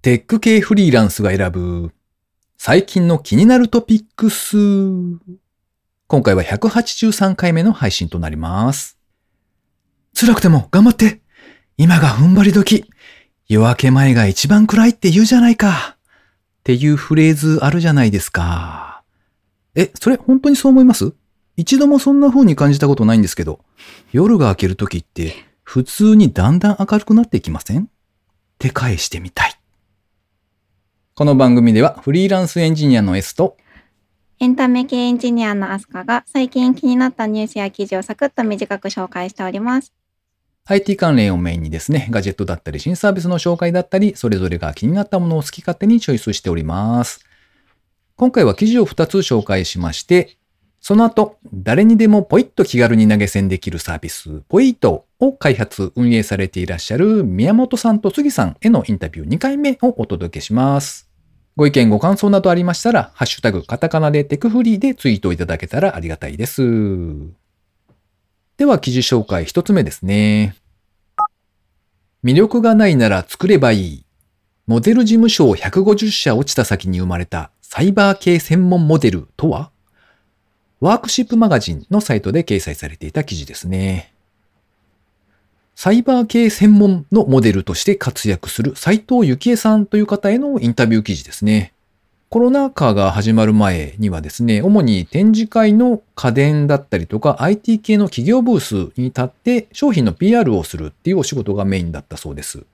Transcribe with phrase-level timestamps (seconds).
[0.00, 1.90] テック系フリーランスが選ぶ
[2.56, 4.56] 最近の気になるトピックス。
[6.06, 8.96] 今回は183回目の配信となります。
[10.14, 11.20] 辛くても頑張って
[11.78, 12.88] 今が踏ん張り時
[13.48, 15.98] 夜明け前が一番暗いって言うじゃないかっ
[16.62, 19.02] ていうフレーズあるじゃないですか。
[19.74, 21.12] え、それ本当にそう思います？
[21.56, 23.64] 一度もそんな風に感じたことないんですけど、
[24.12, 25.34] 夜が明ける時って
[25.64, 27.82] 普通にだんだん明るくなっていきません？
[27.82, 27.86] っ
[28.60, 29.57] て返してみたい。
[31.18, 33.56] この番組ではフリーランスエンジニアの S と
[34.38, 39.92] エンタメ系エンジニアのアスカが最近気になったニュースや記事をサクッと短く紹介しております。
[40.66, 47.26] IT 関連をメインにですね、ガジェットだったり新サービスの紹介だったり、それぞれが気になったものを好き勝手にチョイスしております。
[48.14, 50.36] 今回は記事を2つ紹介しまして、
[50.80, 61.07] その後、誰にでもポイッと気軽に投げ銭できるサービス、ポイートを開発、運営されていらっしゃる宮本さんと杉さんへのインタビュー2回目をお届けします。
[61.58, 66.62] ご意見ご感想などありましたら、ハッシュタグカタカナでテクフリーでツイートいただけたらありがたいです。
[68.56, 70.54] では記事紹介1つ目ですね。
[72.22, 74.04] 魅力がないなら作ればいい。
[74.68, 79.72] モデル事務所を150社落ちた先に生まれたサイバー系専門モデルとは？
[80.78, 84.14] ワークシップマガジンのサイトで掲載されていた記事ですね。
[85.80, 91.72] サイバー系専門のモデルとして活躍する斉藤幸恵さんという方へのインタビュー記事ですね。
[92.30, 102.64] コロナ禍が始まる前にはですね、主に展示会の家電だったりとか IT 系の企業ブースに立って商品の PR をするっていうお仕事がメインだったそうです。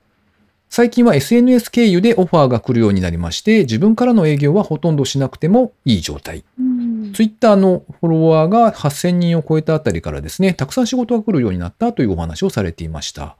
[0.70, 6.42] 最近は SNS 経由でオファーが来るようになりまして、自分からの営業はほとんどしなくてもいい状態。
[6.58, 6.73] うん、
[7.14, 13.36] Twitter のフォロワーが8000人を超えたあたりからですね、たくさん仕事が来るようになったというお話をされていました。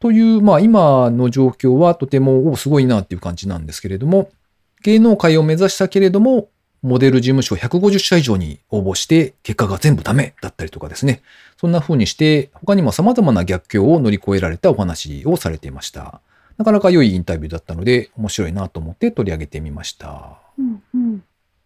[0.00, 4.30] という、まあ今の状況はとてもおすごいなっていう感じなんですけれども、
[4.82, 6.48] 芸能界を目指したけれども、
[6.82, 11.22] モデル事務所150社以上に応募して、結果が全部ダメだったりとかですね。
[11.60, 16.20] そんな風にして、他にも様々な逆境を乗り越えられたお話をされていました。
[16.56, 20.38] なかなか良いインタビューだったので、面白いなと思って取り上げてみました。
[20.56, 21.24] うんうん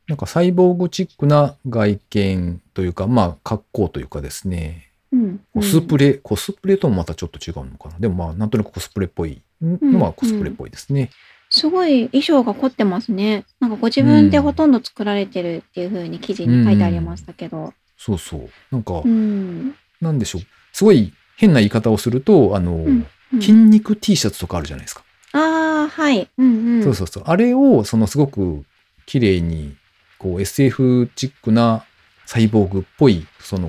[0.09, 7.99] なんかサイボーグチックな外見というか、まあ格好というかですね、うんコスプレ、コスプレともまたちょっと違うのかな。
[7.99, 11.11] でもまあなんとなくコスプレっぽいのはコスプレっぽいですね。
[11.51, 13.45] すごい衣装が凝ってますね。
[13.61, 17.75] なんかご自分でほとんど作られてるっていう風に記事に書いてありましたけど。
[17.99, 18.51] そうそう。
[18.71, 19.75] なんかう、ん。
[20.01, 20.43] なんでしょう。
[20.73, 23.07] すごい変な言い方をすると、あの、うんうん
[23.41, 25.05] 筋肉 T シャツとかあるじゃないですか。
[25.33, 26.29] ああ、はい。
[26.37, 26.85] うんうん。
[26.85, 27.23] そうそうそう。
[27.27, 28.63] あれを、そのすごく
[29.07, 29.75] 綺麗に、
[30.23, 31.85] こう SF チックな
[32.27, 33.69] サイボーグっぽい、その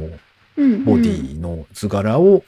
[0.55, 2.43] うんうんボディの図柄を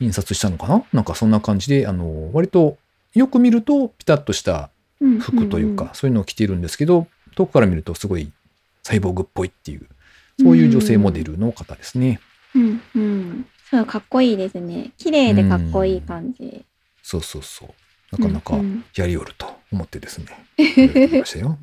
[0.00, 2.78] 印刷したのかな、なんかそんな感じで、あの、割と
[3.14, 4.70] よく見るとピタッとした
[5.20, 8.32] 服というか、そういうのを着ているんですけど、遠くから見るとすごい
[8.82, 9.86] サイボーグっぽいっていう、
[10.40, 12.20] そういう女性モデルの方ですね。
[12.54, 13.46] うんうん。
[13.70, 14.92] そう、かっこいいですね。
[14.96, 16.64] 綺麗でかっこいい感じ。
[17.02, 17.68] そうそうそう。
[18.10, 20.26] なかなかうんうんやりおると思ってですね。
[20.56, 21.58] やってみましたよ。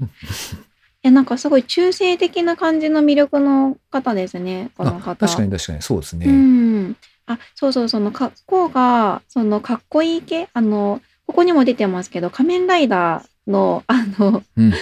[1.05, 5.27] いや、なんかすごい中性的な感じの魅力の方ですね、このあ方。
[5.27, 6.25] 確かに確かにそうですね。
[6.25, 6.95] うん。
[7.27, 14.73] あ、そうそう、その格好が、そのかっこいい系、あの、ここにも出てますけど、仮面ライダーの、あの、うんうん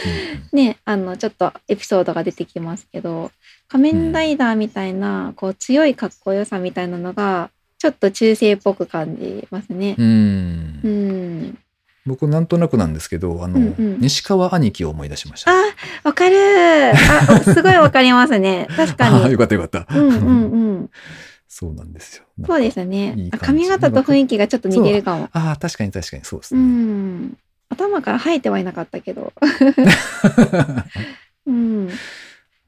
[0.53, 3.29] ね、あの、ちょっとエピソードが出てきますけど、
[3.67, 9.95] 仮面ライダーみたいな、こう、強いかっこよさみたいなのが、ちょっと中性っぽく感じますね。
[9.97, 11.59] うんうんうん。
[12.06, 15.52] 僕なんとなくなんですけど、あの、うんうん西川兄貴を思い出しました。
[15.52, 15.56] あ、
[16.03, 16.96] わかるあ、
[17.44, 18.68] すごいわかりますね。
[18.75, 19.38] 確かああ、に よ。
[19.38, 19.88] かったよかった。
[19.96, 20.90] うんうんうん。
[21.47, 22.24] そうなんですよ。
[22.47, 23.16] そうですね。
[23.40, 25.30] 髪型と雰囲気がちょっと似てるかも。
[25.34, 26.63] ああ、確かに確かにそうですうね。
[26.66, 27.38] ん。
[27.69, 29.31] 頭から生えてはいなかったけど。
[31.46, 31.90] うん。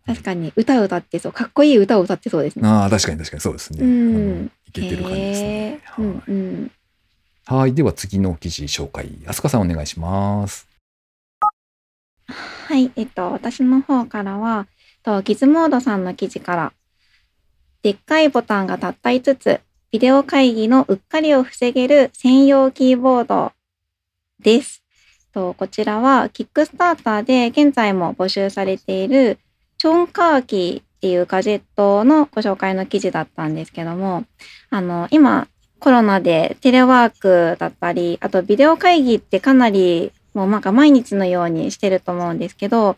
[0.05, 1.31] 確かに歌歌ってそう。
[1.33, 2.67] かっこいい歌を歌ってそうですね。
[2.67, 3.79] ああ、確かに確かにそうですね。
[3.81, 5.79] うんいけてる感じですね。
[5.97, 6.71] うんうん。
[7.47, 7.75] はい。
[7.75, 9.07] では次の記事紹介。
[9.27, 10.67] あすかさんお願いします。
[12.27, 12.91] はい。
[12.95, 14.65] えっと、私の方からは、
[15.03, 16.73] とギズモードさんの記事から、
[17.83, 19.61] でっかいボタンがたった5つ、
[19.91, 23.51] ビデオ会議のうっかりを防げる専用キーボード
[24.39, 24.81] です。
[25.31, 29.37] とこちらは、キックスターターで現在も募集されている、
[29.77, 34.25] チョンカーキーっていうガジェットのご紹介の記事だったんですけども、
[34.71, 35.47] あの、今、
[35.85, 42.95] コロナでテレワークだったり、あとビデオ会議ってかなりもうなんか毎日のようにしてると思うんですけど、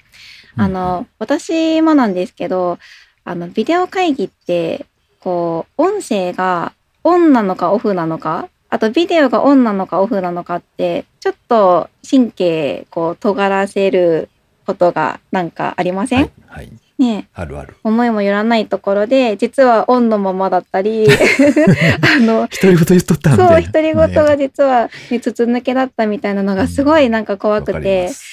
[0.56, 2.80] あの、私もなんですけど、
[3.26, 4.86] あの、ビデオ会議って、
[5.20, 6.72] こう、音声が
[7.04, 14.30] オンなのかオフなのかあとビデオがオンなのかオフなのかってちょっと神経こう尖らせる
[14.66, 16.32] ことがなんかありません、はい。
[16.48, 16.72] はい。
[17.00, 17.30] ね。
[17.34, 17.76] あるある。
[17.84, 21.08] 思いもよらないところで実はオンのままだったり
[22.02, 23.62] あの独り言言っとったみたいな。
[23.64, 28.24] そう独り言がね実は、ね、筒抜けだったみたいなのがすごいなんか怖くて、ます。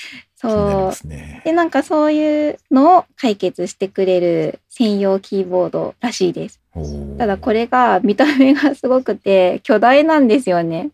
[0.41, 1.43] 気になりそうますね。
[1.45, 6.61] でなんかそういうのを解決してくれる専用キーボードらしいです。
[7.19, 10.91] ただこれが見た目がすごくて巨大なんですよね。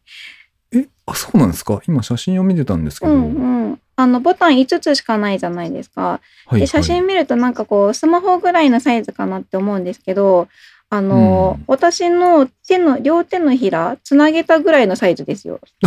[0.72, 1.81] え、あ、そうなんですか？
[1.88, 3.12] 今写真を見てたんですけど。
[3.12, 3.25] うんう
[3.72, 10.49] んあのボタン5つしかないじゃないですかはいで写真見るとなんかこうスマホぐらいのサイズかなって思うんですけど
[10.93, 15.61] あの、うん私の手の両手のひらつなげたぐらいのサイズですよ。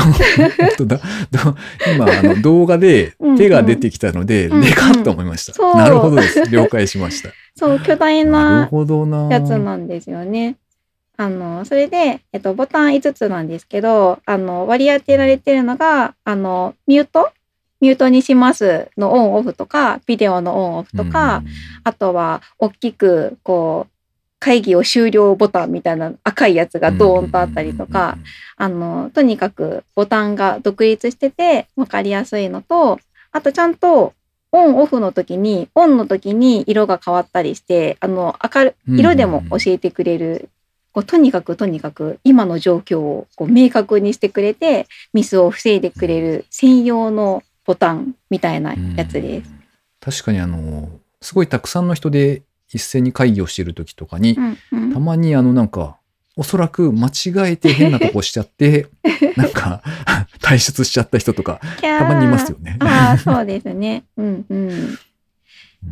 [1.93, 5.53] 今、あの、動画でうんうん手が出てきたので、うんうんでかっと思いました。
[5.53, 6.49] そうなるほどです。
[6.49, 7.29] 了解しました。
[7.55, 8.69] そう巨大な。
[9.29, 10.55] やつなんですよね。
[11.17, 17.31] あのそれで、えっと、ボタン5つなんですけどあの割り当てられてるのがあのミュート
[17.83, 21.43] ミュートにしますのオンオフとかビデオのオンオフとか、
[21.83, 23.91] あとは大きくこう
[24.39, 28.17] 会議を終了ボタンみたいな赤いやつがドーンとあったりとか、
[28.55, 33.01] あのとにかくボタンが独立してて分かりやすいのと
[33.33, 34.13] あとちゃんと
[34.53, 38.99] オンオフの時にオンの時に色が変わったりしてあの明るうん。
[38.99, 40.47] 色でも教えてくれる、
[40.93, 49.49] こうとにかくとにかく今の状況をこう明確にしてくれてミスを防いでくれる専用のボタンみたいなやつです。
[49.49, 49.63] うん
[50.03, 50.89] 確かにあの、
[51.21, 55.97] すごいたくさんの人で一斉に会議をしている時とかに、うんうんたまにあのなんか、
[56.35, 58.87] おそらく間違えて変なとこしちゃって、
[59.37, 59.81] なんか、
[60.41, 62.77] 退出しちゃった人とか、たまにいますよね。
[62.79, 64.03] ああそうですね。
[64.17, 64.97] うんうん。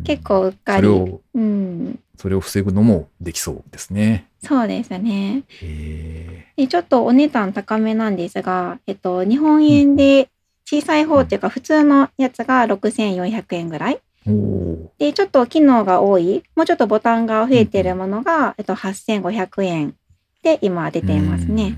[0.04, 0.82] 結構うっかり。
[0.82, 1.98] それを、うん。
[2.16, 4.26] それを防ぐのもできそうですね。
[4.44, 5.42] そうですね。
[5.62, 10.28] へでちょっとお値段高めなんですが、えっと、日本円で
[10.72, 14.00] 小さい方っていうか普通のやつが6400円ぐらい。
[14.98, 19.94] で、ちょっと機能が多い、もうちょっとボタンが増えてるものが、えっと、8500円
[20.42, 21.76] で今出ていますね。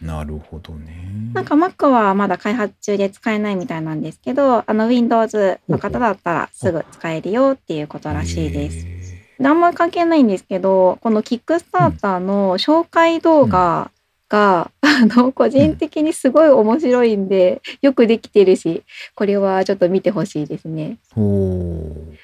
[0.00, 0.06] うん。
[0.06, 1.32] なるほどね。
[1.34, 8.86] なんか Mac はまだ開発中で使えないみたいなんですけど、あの Windows の方だったらすぐ使えるよっていうことらしいです。
[8.86, 13.90] へあんま関係ないんですけど、このキックスターターの紹介動画
[14.28, 18.82] が、あの、個人的にすごい面白いんで、よくできてるし、
[19.14, 20.98] これはちょっと見てほしいですね。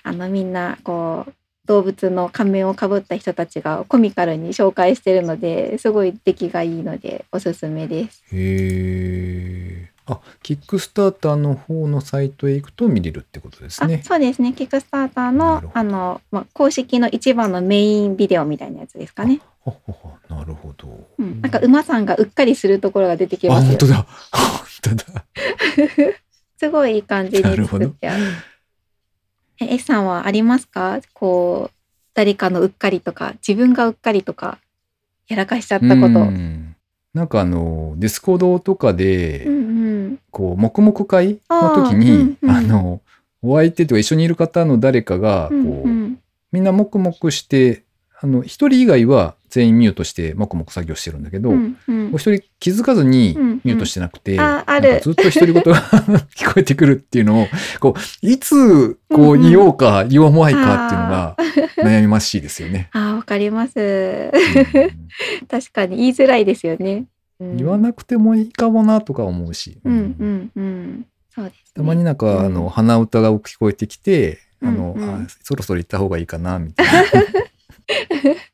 [0.02, 1.32] あの、みんな、こう、
[1.66, 8.24] 動物の仮面をかぶった人たちがコミカルに紹介してるので、すごい出来がいいので、おすすめです。
[8.32, 9.81] へえ。
[10.06, 14.02] あ、キックスターターの方のサイトへ行くと見れるってことですあね。
[14.04, 14.52] そうですね。
[14.52, 19.40] キックスターターなのあの、まあ、公式の一番のメインビデオみたいなやつですかね。
[19.64, 19.94] はは
[20.28, 21.08] はなるほど。
[21.18, 21.40] うん。
[21.40, 24.06] なんか馬さんがうっかりするところが出てきあ、ますよ本当だ。
[24.32, 25.24] 本当だ。
[26.58, 28.24] すごいいい感じに作ってある。
[29.60, 31.00] え S さんはありますか？
[31.12, 31.74] こう
[32.14, 34.58] 誰かのうっかりとか自分がうっかりとか
[35.28, 35.96] やらかしちゃったこと。
[35.96, 36.76] ううんん
[37.14, 39.81] なんかあの、ディスコードとかで、うん
[40.30, 42.50] こう、黙々会の時に、あーうんうん。
[42.50, 43.00] あの、
[43.42, 45.66] お相手とか一緒にいる方の誰かが、こう、うん。
[45.66, 46.18] うん
[46.52, 47.82] みんな黙々して、
[48.20, 52.10] あの、一人以外は全員ミュートして黙々作業してるんだけど、うんうん。
[52.12, 53.60] お一人気づかずにうんうん。
[53.64, 54.90] ミュートしてなくて、あある。
[54.90, 55.80] なんかずっと独り言が
[56.36, 57.46] 聞こえてくるっていうのを、
[57.80, 61.36] こう、いつ、こう、うんうん言おうか、言わないかっていうのが
[61.78, 62.90] 悩みましいですよね。
[62.94, 63.78] あーわかります。
[63.78, 64.30] うん。
[65.48, 67.06] 確かに言いづらいですよね。
[67.50, 69.78] うん言わなくてもいいかもなとか思うし。
[69.84, 71.06] うんうんうん。
[71.34, 71.62] そうです、ね。
[71.74, 76.92] たまになんか、あうんの、鼻歌が聞こえてきて、あの、うんうんあそろそろ行った方がいいかな、みたいな。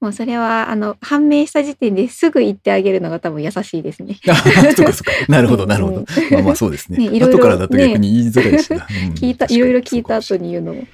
[0.00, 4.18] もうそれはあの判明した時点ですぐ言ってあげるのが多分優しいですね。
[4.30, 5.12] あそっかそっか。
[5.28, 6.06] なるほど、なるほどうん。
[6.32, 6.96] まあまあそうですね。
[6.96, 8.76] ねいろいろ後からだと逆に言いづらいしな。
[8.76, 10.38] うん聞いたいろいろ聞いた後。
[10.38, 10.86] に言うのも。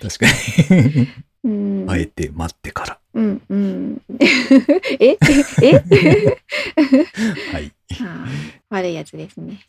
[0.00, 0.26] 確か
[0.74, 1.08] に。
[1.44, 2.98] あえて待ってから。
[3.14, 4.02] うんうん。
[4.20, 4.26] え？
[5.00, 5.16] え？
[5.62, 5.72] え
[7.52, 7.72] はい。
[8.68, 9.60] 悪いやつですね。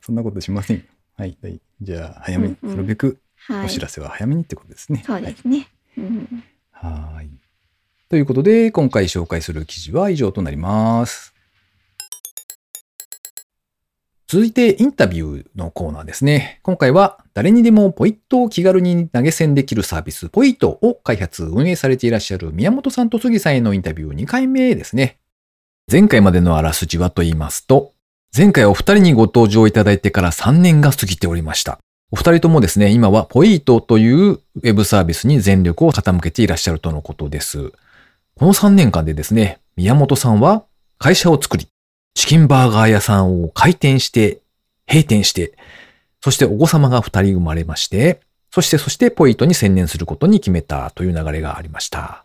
[0.00, 0.82] そんなことしませんよ。
[1.16, 1.36] はい。
[1.42, 3.66] はいじゃあ、早めに、うんうんなるべくはい。
[3.66, 5.02] お知らせは早めにってことですね。
[5.06, 5.68] そうですね。
[6.72, 7.30] はい。
[8.08, 11.34] ということで、今回紹介する記事は以上となります。
[14.30, 16.60] 続いてインタビューのコーナーですね。
[16.62, 25.18] 今回は誰にでもポイットを気軽に投げ銭できるサービスポイットを開発運営されていらっしゃる宮本さんと杉さんへのインタビュー2回目ですね。
[25.90, 27.94] 前回までのあらすじはと言いますと、
[28.36, 31.78] 前回お二人にご登場いただいてから3年が過ぎておりました。
[32.10, 37.72] お二人ともですね、今はポイートというウェブサービスに全力を傾けていらっしゃるとのことです。
[38.34, 40.64] この3年間でですね、宮本さんは
[40.98, 41.66] 会社を作り、
[42.18, 44.40] チキンバーガー屋さんを開店して、
[44.88, 45.52] 閉店して、
[46.20, 48.18] そしてお子様が二人生まれまして、
[48.50, 52.24] そしてそしてポイントに専念することに決めたという流れがありました。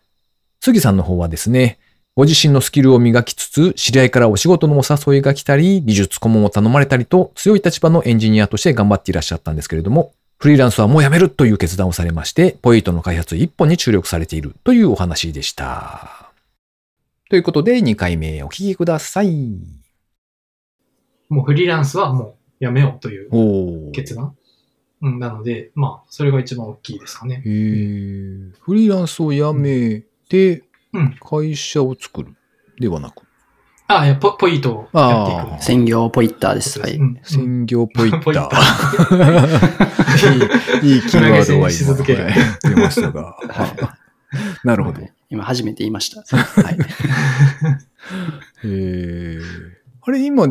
[0.62, 1.78] 杉さんの方はですね、
[2.16, 16.32] ご自身のスキルを磨きつつ、知り合いからお仕事のお誘いが来たり、技術顧問を頼まれたりと、強い立場のエンジニアとして頑張っていらっしゃったんですけれども、フリーランスはもう辞めるという決断をされまして、ポイントの開発一本に注力されているというお話でした。
[17.30, 19.83] ということで、2回目お聞きください。
[21.34, 24.36] もうフリーランスはもうやめようという決断。
[25.02, 30.64] うん、なので、まあ、それが一番大きいですかねフリーランスを辞めて、
[30.94, 31.16] うん。
[31.20, 32.36] 会社を作る
[32.80, 33.24] ではなく。
[33.88, 35.64] あ、いや、ポポイントをやっていく。
[35.64, 36.80] 専業ポイッターです。
[36.80, 36.96] はい。
[36.96, 39.24] うん専業ポイッタター。
[40.86, 43.36] いいいいキーワードはい出ましたが。
[43.50, 43.98] は
[44.64, 45.02] なるほど。
[45.02, 46.22] へ今初めて言いました。
[46.22, 46.78] はい。
[48.64, 49.40] え。
[50.02, 50.48] あれ、今。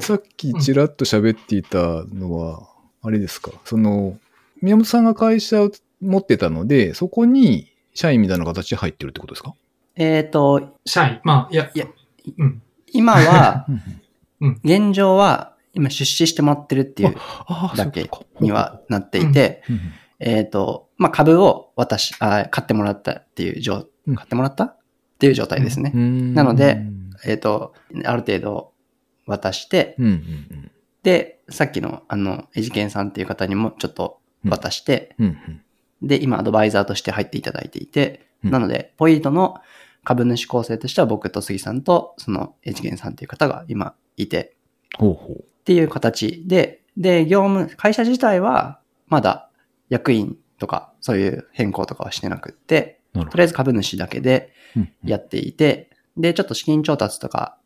[0.00, 2.68] さっきちらっと喋っていたのは、
[3.02, 3.50] あれですか？
[3.64, 4.16] その、
[4.60, 9.54] 宮本さんが会社を持ってたので、そこに社員みたいな形で入ってるってことですか？
[9.96, 11.20] えっと、社員。
[11.24, 11.86] まあ、いや、いや、
[12.38, 12.62] うん。
[12.92, 13.66] 今は、
[14.40, 14.60] うん。
[14.62, 18.08] 現状は、今出資してもらってるっていうあだけ
[18.38, 19.80] にはなっていて、うん
[20.20, 24.14] えっと、まあ、株を私、あ買ってもらったっていう状、うん。
[24.14, 24.78] 買ってもらったっ
[25.18, 25.90] ていう状態ですね。
[25.92, 26.34] うん。
[26.34, 26.78] なので、
[27.24, 27.74] えっと、
[28.04, 28.71] ある程度
[29.26, 30.70] 渡して、うんうんうん。
[31.02, 35.62] で、さっきの、あの、エジケンさんっていう方にもちょっと渡して、うんうん。
[36.02, 38.50] で、今アドバイザーとして入っていただいていて、うん。
[38.50, 39.56] なので、ポイントの
[40.04, 44.56] 株主構成としては僕と杉さんと、そのエジゲンさんっていう方が今いて、
[44.98, 49.48] ほうほっていう形で、で、業務、会社自体はまだ
[49.88, 54.82] 役員とかそういう変更とかはしてなくって、とりあえず株主だけでど。
[55.04, 57.58] やっていて、で、ちょっと資金調達とか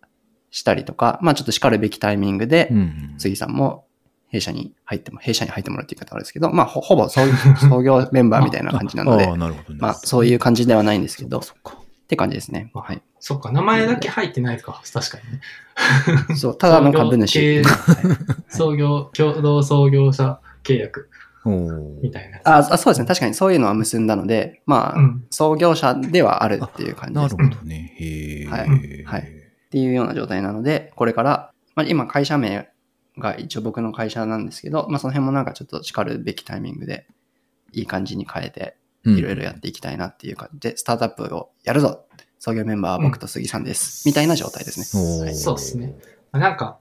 [0.57, 2.73] したりとか、まあちょっと叱るべきタイミングで
[3.19, 3.85] 杉さんも
[4.29, 7.21] 弊社に入っても、弊社に入ってもらうっていう言い方はあるんですけど、まあほほぼ創
[7.61, 9.81] 創業メンバーみたいな感じなので ああ、、なるほどね。
[9.81, 11.77] まあそういう感じではないんですけど、っそっか。
[12.09, 12.71] て感じですね。
[12.73, 13.03] はい。
[13.21, 16.37] そっか、名前だけ入ってないとか、 確かにね。
[16.37, 17.33] そう、ただの株主。
[17.33, 18.17] 創業系はい
[18.49, 21.11] 創業、共同創業者契約
[22.03, 22.39] みたいな。
[22.45, 23.07] ああそうですね。
[23.07, 25.25] 確かにそういうのは結んだので、まあ、うん。
[25.31, 27.49] 創業者ではあるっていう感じなるですね。
[27.57, 27.95] ほどね。
[27.99, 28.47] へえ。
[28.47, 29.36] はいはい
[29.67, 32.69] っていうような状態なので、これから、まあ、今会社名
[33.19, 37.07] が一応僕の会社なんですけど、まあその辺もなんかちょっと叱るべきタイミングで、
[37.73, 42.07] いい感じに変えて、うんいろいろやっていきたいなっていう感じで、スタートアップをやるぞ
[42.39, 44.07] 創業メンバーは僕と杉さんです。
[44.07, 45.35] みたいな状態ですね。
[45.35, 45.95] そうっすね。
[46.33, 46.79] なんか、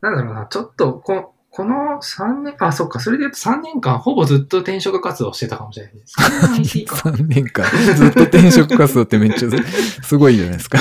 [0.00, 6.14] なんだろうな、ちょっとこ、この3年、あ、そっか、それで言うと3年間ほぼずっと転職活動してたかもしれないです。
[6.20, 6.96] 3年は言い過ぎか。
[7.08, 9.48] 3年間、ずっと転職活動ってめっちゃ
[10.02, 10.78] す ごいじゃないですか。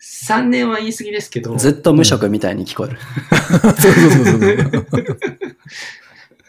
[0.00, 2.98] 3年は言い過ぎですけど、ずっと無職みたいに聞こえる。
[3.78, 5.18] そうそうそうそう。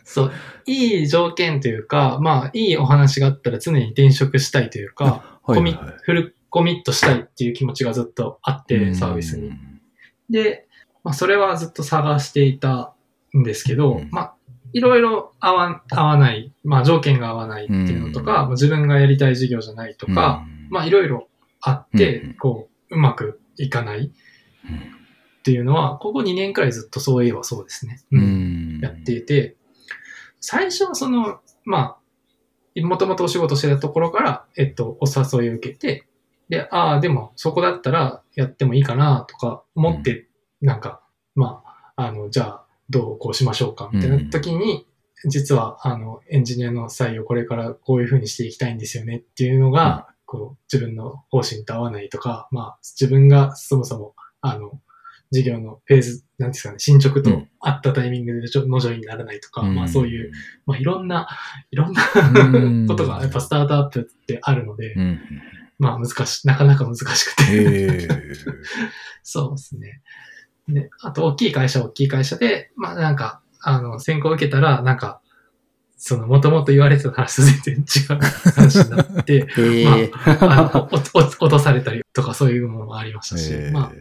[0.06, 0.32] そう、
[0.66, 9.52] いい条件というか、まあ、いいお話があったら常に転職したいというか、はいコミはいフルコミットしたいっていう気持ちがずっとあって、サービスに。。
[10.30, 10.66] で、
[11.04, 12.95] まあ、それはずっと探していた
[13.36, 14.10] んですけど、うん。
[14.12, 14.36] まあ、
[14.74, 18.52] いろいろ合わ合わない、まあ、条件が合わないっていうのとか、うん。
[18.52, 21.28] 自分がやりたい事業じゃないとか、まあ、いろいろ
[21.62, 22.34] あって、うん。
[22.36, 28.02] こう、うまくいかないっていうのは、ここ2年くらいずっとそういえばそうですね。
[28.12, 28.78] ううん。
[28.78, 28.80] ん。
[28.82, 29.56] やっていて、
[30.40, 31.98] 最初はその、ま
[32.78, 36.08] あ、もともとお仕事してたところから、えっと、お誘いを受けて、
[36.50, 40.28] で、ああ、でもそこだったらやってもいいかなとか思って、
[40.62, 41.02] なんか、
[41.34, 41.64] ま
[41.96, 44.86] あ、あの、じゃあ、どうこうしましょうかみたいな時に、
[45.28, 54.80] 実は、あの、エンジニアの採用これからこういう風にしていきたいんですよねっていうのが、こう、自分の方針と合わないとか、まあ、自分がそもそも、あの、
[55.32, 60.32] 事業のフェーズ、なんですかね、進捗とうん合ったタイミングでちょのジョイにならないとか、まあそういう、。
[60.68, 61.28] まあいろんな、
[61.72, 62.04] いろんな
[62.36, 65.20] うんことがやっぱスタートアップってあるので、うん。
[65.80, 68.08] まあ難しい、なかなか難しくて。
[69.24, 70.02] そうですね。
[70.68, 75.22] で、あと大きい会社は大きい会社で、まあなんか、あの、選考受けたら、なんか、
[75.98, 78.20] その、もともと言われてた話と全然違う
[78.52, 83.92] 話になって、 へえあの、おお落とされたりとかそういうものもありましたし、へえまあ、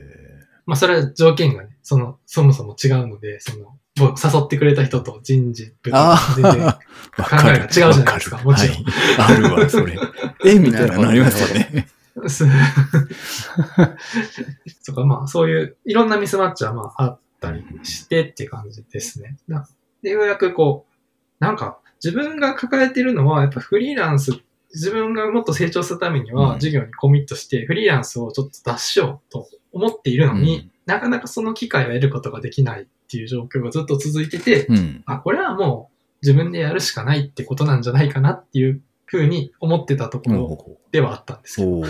[0.67, 8.49] まあそれは条件がね、その、そもそも違うので、その、誘ってくれた人と人事部とあ全然 あ、考えが違うじゃないですかわる。
[8.49, 8.77] もちろん。
[8.77, 8.85] はい。
[9.19, 9.99] あるわ、それ。
[10.45, 11.87] えみたいなのありますよね。
[12.29, 12.45] す
[14.83, 19.37] そうか、まあ、そういう、いろんなミスマッチは、まあ、あったりしてって感じですね。
[19.49, 19.69] だ
[20.03, 20.95] で、ようやくこう、
[21.45, 24.33] なんか、自分が抱えてるのは、やっぱフリーランス
[24.75, 35.03] 自分がもっと成長するためにうんは、授業にコミットして、フリーランスをちょっと脱しようと思っているのに、うんなかなかその機会を得ることができないっていう状況がずっと続いてて、うん。
[35.07, 38.83] あ、これはもう自分でやるしかないってことなんじゃないかなっていう
[39.19, 41.71] ふうに思ってたところおではあったんですけど。
[41.79, 41.89] うん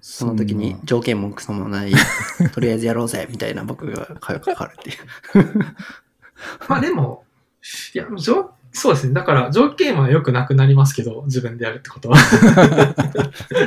[0.00, 1.92] その時に条件もクソもない、
[2.52, 5.76] とりあえずやろうぜ、みたいな僕が声がかかるっていう。
[6.68, 7.22] まあでも、
[7.94, 9.14] いや、条そうですね。
[9.14, 12.16] だから条件は良くなくなりますけど、自分でやるってことは。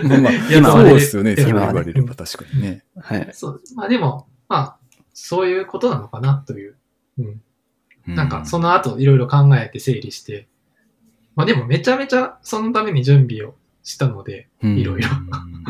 [0.03, 1.35] ま あまあ、今はねそうですよね。
[1.35, 2.83] そう言われれば確かにね。
[2.97, 3.29] はい。
[3.33, 3.61] そう。
[3.75, 4.77] まあでも、まあ、
[5.13, 6.75] そういうことなのかなという。
[7.19, 7.41] うん。
[8.07, 10.47] なんか、その後いろいろ考えて整理して、
[11.35, 15.09] まあでもめちゃめちゃそのために準備をしたので、うんいろいろ。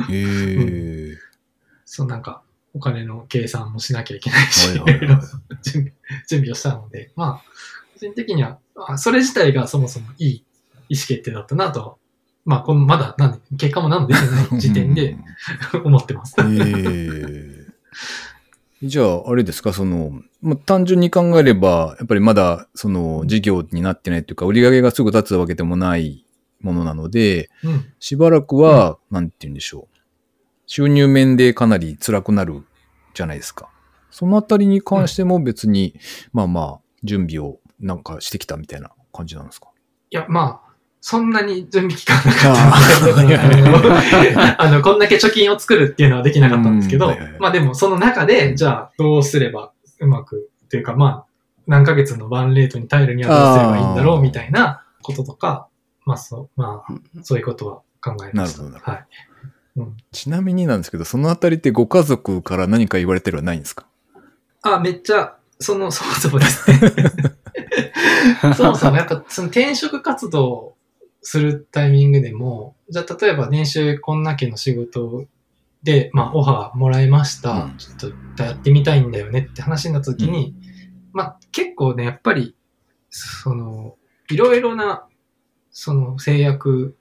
[0.10, 1.18] へえ。
[1.86, 2.42] そうなんか、
[2.74, 5.20] お金の計算もしなきゃいけないし、はいろいろ
[5.64, 5.94] 準
[6.28, 7.52] 備をしたので、まあ、
[7.94, 10.46] 個人的には、あそれ自体がそもそもいい
[10.90, 12.00] 意思決定だったなと、
[12.46, 15.18] まあ、このまだなんで結果も何も出てない時点で
[15.84, 16.36] 思ってます。
[16.40, 17.68] へえ。
[18.84, 26.26] じゃあ、あれですか、その、まあ、単純に考えれば、やっぱりまだ、その、事業になってないというか、売り上げがすぐ立つわけでもない
[26.62, 27.86] ものなので、うん。
[28.00, 29.98] しばらくは、なんて言うんでしょう。
[30.66, 32.64] 収入面でかなり辛くなる
[33.14, 33.70] じゃないですか。
[34.10, 35.96] そのあたりに関しても別に、
[36.34, 39.68] まあまあ、準備をなんかしてきたみたいな感じなんですか？
[40.10, 40.71] いや、まあ、
[41.04, 51.26] そんなに準備期間なかったんであ あの、こんだけ貯金を作るっていうのはできなかったんですけどまあでもその中で、じゃあどうすればうまく、というかまあ、
[51.68, 55.68] 何ヶ月のバンレートに耐えるにはどうすればいいんだろうみたいなこととか、
[56.06, 58.64] まあそう、まあ、うんそういうことは考えました。
[58.64, 59.06] なるほどなるほどはい。
[59.78, 63.86] うん、ちなみになんですけど、そのあたりってご家族から何か言われてるはないんですか？
[64.64, 66.80] あ、めっちゃ、その、そもそもですね。
[68.56, 70.76] そもそもやっぱその転職活動
[71.22, 75.26] するタイミングでも、じゃあ例えば年収こんだけの仕事
[75.84, 80.56] で、まあオファーもらいました、うんちょっとやってみたいんだよねって話になった時に、
[81.14, 82.56] まあ結構ね、やっぱり、
[83.10, 83.98] その、
[84.30, 85.08] いろいろな、
[85.72, 86.98] その制約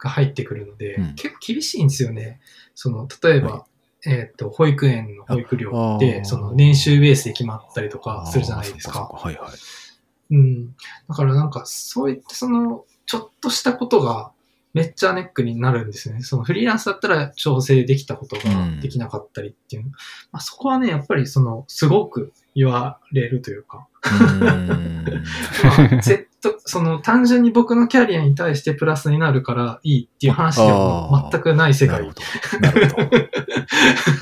[0.00, 2.40] が入ってくるので、うん結構厳しいんですよね。
[2.74, 3.66] その、例えば、は
[4.04, 9.00] えっ、と、保育園の保育料っあて、ーその年収ベースで決まったりとかするじゃないですか。
[9.00, 10.34] あーそっそっはいはい。
[10.34, 10.74] うん。
[11.08, 14.32] だからなんか、そういったその、ちょっとしたことが
[14.74, 16.22] めっちゃネックになるんですね。
[16.22, 18.42] そのフリーランスだったら調整できたことが
[18.80, 19.84] できなかったりっていう。
[20.32, 23.86] まあ、そこはね、やっぱりその、すごく言われるというか、
[26.48, 32.00] うその単純に僕のキャリアに対してプラスになるからいいっていう話では全くない世界
[32.60, 32.96] なるほ。
[32.96, 33.04] ど。
[33.04, 33.10] ほ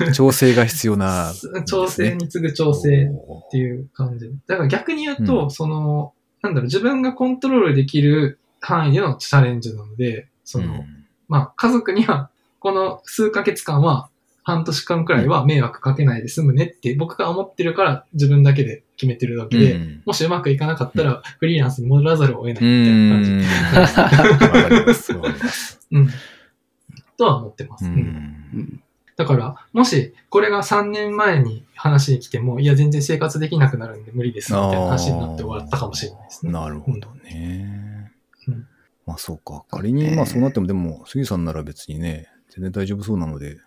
[0.05, 0.11] ど。
[0.11, 1.31] 調整が必要な、
[1.65, 4.29] 調整に次ぐ調整っていう感じ。
[4.47, 14.09] だから逆に言うと、うんその、なんだろう、自分がコントロールできる範囲でのチャレンジなので、その、うんまあ、家族には、この数ヶ月間は、
[14.43, 23.31] 半年間くらいは迷惑かけないで済むねって僕が思ってるから自分だけで決めてるだけで、うんもしうまくいかなかったらフリーランスに戻らざるを得なういみたいな感じ。
[25.91, 26.09] うん。
[27.17, 27.85] とは思ってます。
[27.85, 28.83] ううんうん
[29.17, 36.51] だから、もし、これが3年前に話に来ても、いや、全然生活できなくなるんで無理です、みたいな話になって終わったかもしれないですね。
[36.51, 37.69] なるほどね。
[37.75, 37.80] うん
[39.11, 39.65] まあそうか。
[39.69, 43.57] 仮に、まあそうなっても、でも、杉さんなら別にね、全然大丈夫そうなので、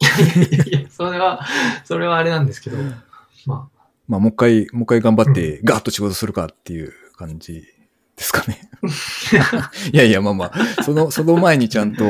[0.00, 1.44] いやいやいや、それは、
[1.84, 2.76] それはあれなんですけど、
[3.46, 8.70] まあ、まあもう一回、もう一回頑張って、ガーッと仕事するかっていう感じですかね。
[9.92, 12.04] いやいや、まあまあ、その、その前にちゃんと、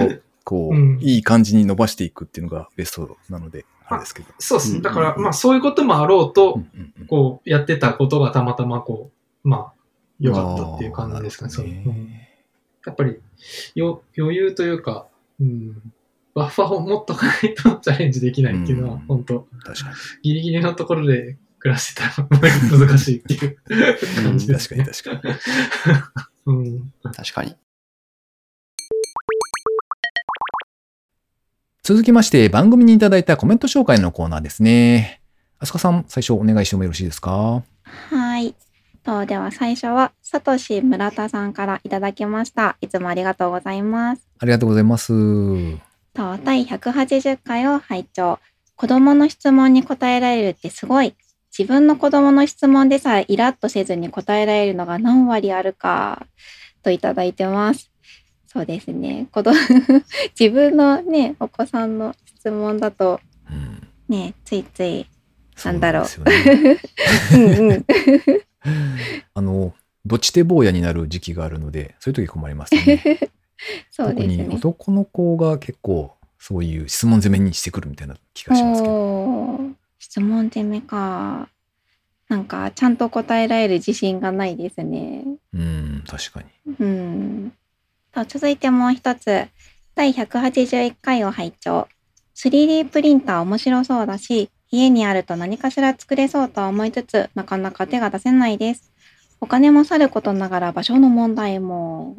[0.45, 4.29] こう、うんいい感じに伸ばしていくっていうのがベストなので、あれですけど。
[4.39, 4.77] そうですね。
[4.77, 9.11] うんだから、まあ、そういうこともあろうと、うんうんうんこう、やってたことがたまたま、こ
[9.43, 9.73] う、まあ、
[10.21, 11.85] 良かったっていう感じですかね。
[11.87, 12.24] あ
[12.87, 13.21] やっぱり、
[13.75, 15.07] よ、余裕というか、
[15.41, 15.93] うん、
[16.35, 19.93] バッファーを持っとかないとチャレンジできないっていうのは、うん本当確か
[20.23, 23.59] ギリギリのところで暮らしてたら難しいっていう
[24.23, 24.53] 感じに。
[24.53, 24.85] ですね。
[24.85, 25.29] 確かに確か
[26.47, 26.53] に。
[26.53, 26.93] うん。
[27.13, 27.57] 確かに。
[31.83, 35.21] 続きまして、番組にいただいたコメント紹介のコーナーですね。
[35.59, 37.63] あすかさん、最初お願いしてもよろしいですか？
[37.85, 38.55] はい。
[39.05, 42.77] とでは最初は、さとし村田さんからいただきました。
[42.81, 44.27] いつもありがとうございます。
[44.39, 45.13] ありがとうございます。
[46.15, 48.39] と第180回を拝聴。
[48.77, 51.15] 子供の質問に答えられるってすごい。
[51.57, 56.27] 自分の子供の質問でさえイラッとせずに答えられるのが何割あるか、
[56.83, 57.91] といただいてます。
[58.47, 59.29] そうですね。
[59.31, 59.55] 子供
[60.39, 65.07] 自分のね、お子さんの質問だと、うんね、ついつい、
[65.65, 66.81] なんだろうですよね
[67.35, 67.85] うんうん。
[69.35, 69.75] あの、
[70.07, 72.99] どっち手坊やになる時期があるので、そういう時困りますね。
[72.99, 73.31] 特 に
[73.91, 74.49] そうですね。
[74.55, 79.61] 男の子が結構そういう質問攻めにしてくるみたいな気がしますけど。
[79.99, 81.49] 質問攻めか。
[82.29, 85.25] なんか、ちゃんと答えられる自信がないですね。
[85.53, 86.75] うん、確かに。
[86.79, 87.53] うん。
[88.13, 89.47] と続いてもう一つ。
[89.95, 91.89] 第181回を拝聴。
[92.35, 98.93] 3D プリンター面白そうだし、家にあると何かしら作れそうとは思いつつ、なかなか手が出せないです。
[99.41, 102.17] お金もさることながら場所の問題も。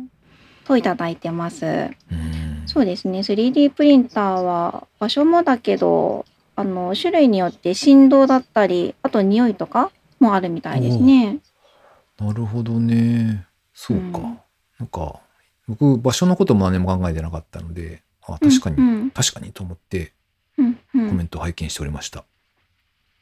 [0.65, 1.65] といただいてます。
[1.65, 2.63] うん。
[2.65, 3.20] そうですね。
[3.20, 11.38] 3D プリンターは場所もだけど、あの、種類によって振動だったり、あと匂いとかもあるみたいですね。
[12.20, 13.46] なるほどね。
[13.74, 14.20] そうか。
[14.20, 14.39] うん
[14.78, 15.22] なんか、
[15.70, 20.12] 僕、場所のことも何も考えてなかったので、あ確かに、うんうん確かにと思って
[20.58, 22.26] コんメントを拝見しておりました。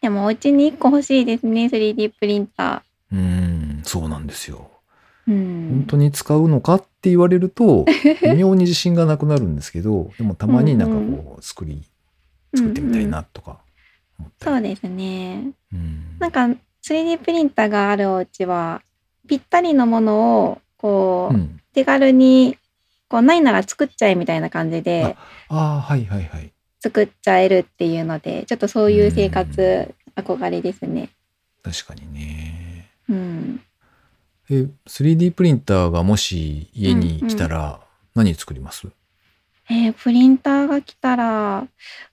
[0.03, 4.69] でもお家に1個欲しいですね、3D プリンタうーん、そうなんですよ。
[5.29, 5.31] ー。
[5.31, 5.69] うん。
[5.69, 7.85] 本当に使うのかって言われると、
[8.21, 11.83] 微妙に自信がなくなるんですけど、でもたまになんかこう、作り、
[12.53, 13.61] 作ってみたいなとか
[14.19, 14.55] 思ったり。
[14.55, 15.51] そうですね。
[15.71, 16.49] うんなんか
[16.85, 18.81] 3D プリンターがあるお家は、
[19.25, 21.61] ぴったりのものを、こう、うん。
[21.73, 22.57] 手軽に、
[23.07, 25.15] こう、ないなら作っちゃえみたいな感じで
[25.47, 26.52] ああ、はいはいはい。
[26.83, 31.09] 作っちゃえるっていうので、ちょっとそういう生活、憧れですね。
[31.63, 32.89] 確かにね。
[33.09, 33.61] うん。
[34.49, 37.79] え、3D プリンターがもし家に来たら
[38.13, 38.87] 何作ります、
[39.69, 41.67] えープリンターが来たら、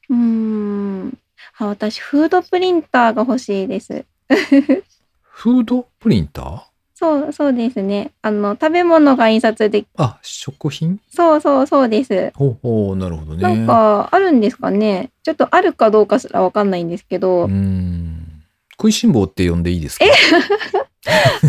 [0.09, 1.19] うーん。
[1.59, 4.05] あ私、フードプリンターが欲しいです。
[5.21, 6.70] フードプリンター？
[7.01, 8.11] そう、そうですね。
[8.21, 11.01] あの、食べ物が印刷でき、あ、食品？
[11.09, 12.31] そうそうそうです。
[12.37, 13.43] ほうほう、なるほどね。
[13.43, 18.43] なんか、あるんですかねちょっとあるかどうかすらわかんないんですけど、うーん。
[18.73, 20.05] 食いしん坊って呼んでいいですか？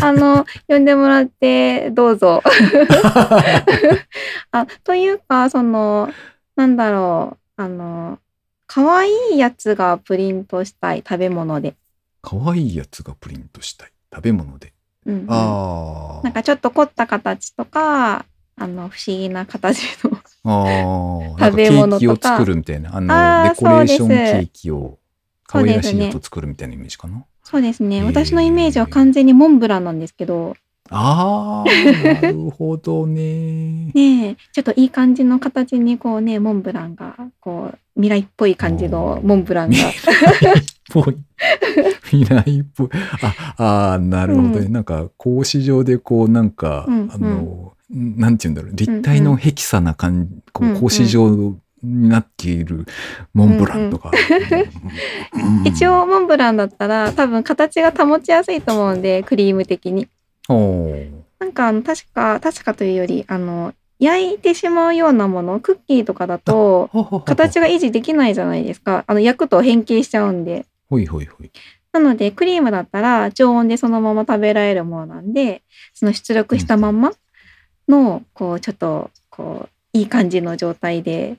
[0.00, 2.42] あの、呼んでもらって、どうぞ。
[4.52, 6.08] あ、というか、その、
[6.56, 8.18] なんだろう、あの、
[8.66, 11.74] 可愛いやつがプリントしたい食べ物で。
[12.22, 13.90] 可愛いやつがプリントしたい。
[14.14, 14.72] 食べ物で。
[15.06, 18.24] うんうんあなんかちょっと凝った形とか、
[18.56, 20.18] あの、不思議な形の。
[21.38, 22.96] 食べ物とかかケーキを作るみたいな。
[22.96, 24.98] あの、デコレーションケそうですーキを
[25.46, 27.24] 可愛らしいやつを作るみたいなイメージかな？
[27.42, 27.96] そうですね。
[27.96, 30.54] へー私のイメージは完全にモンブランなんですけど、
[30.90, 33.90] ああ、なるほどね。
[33.94, 39.76] ねえ、ちょっといい感じの形にこうね、モンブランが、こう、未来っぽい感じのモンブランが。
[40.92, 41.16] ぽい。
[42.10, 42.88] 未来っぽい。
[43.56, 44.66] あ、あーなるほどね。
[44.66, 48.76] うなんか、格子状でこう、なんか、うんあの、なんて言うんだろう。
[48.76, 52.86] 立体のヘキサな感じ、こうんううん格子状になっている
[53.34, 54.10] モンブランとか。
[54.12, 60.08] うん一、応モンブランだったら多分形が保ちやすいと思うんで、クリーム的に。
[60.48, 66.88] おーなんかあの、確か、確かというより、あの、焼いてしまうようなもの、クッキーとかだと、
[67.24, 69.04] 形が維持できないじゃないですか。
[69.06, 70.66] あの、焼くと変形しちゃうんで。
[70.92, 71.50] ほいほいほい。
[71.94, 75.62] なので、クリームだったら常温でそのまま食べられるものなんで、
[75.94, 77.12] その出力したまんま
[77.88, 81.38] の、こう、ちょっと、こう、いい感じの状態で、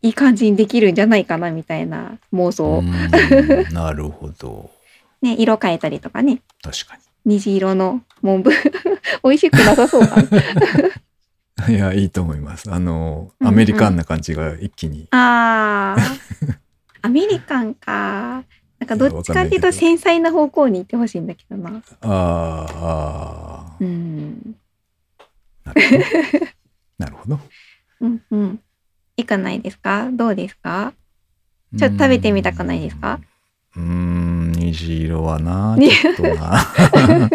[0.00, 2.82] いい感じにできるんじゃないかな、みたいな妄う想。
[3.74, 4.70] なるほど。
[5.22, 6.40] ね、色変えたりとかね。
[6.62, 8.52] 確か虹色のモンブ。
[9.24, 10.22] 美味しくなさそうかな。
[11.68, 11.74] に。
[11.74, 12.70] いや、いいと思います。
[12.70, 15.08] あの、うんアメリカンな感じが一気に。
[15.10, 16.58] あー。
[17.02, 18.44] アメリカンか。
[18.84, 21.82] なんかどっちかっていうと繊細な方向に行ってほしいんだけどな。
[22.02, 24.56] あーあー、うん。
[26.98, 27.40] なるほど。
[28.00, 28.60] うんうん。
[29.16, 30.10] いかないですか？
[30.12, 30.92] どうですか？
[31.78, 33.20] ちょっと食べてみたくないですか？
[33.74, 36.60] うーん、虹色はな、ねちょっとな。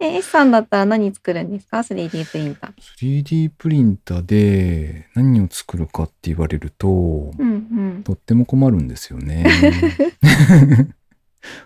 [0.00, 2.72] え、S さんだったら何作るんですか ?3D プリンター。
[2.98, 7.83] 3D プリンターで何を作るかって言われると、うんうん。
[8.14, 9.44] とっても困るんですよね。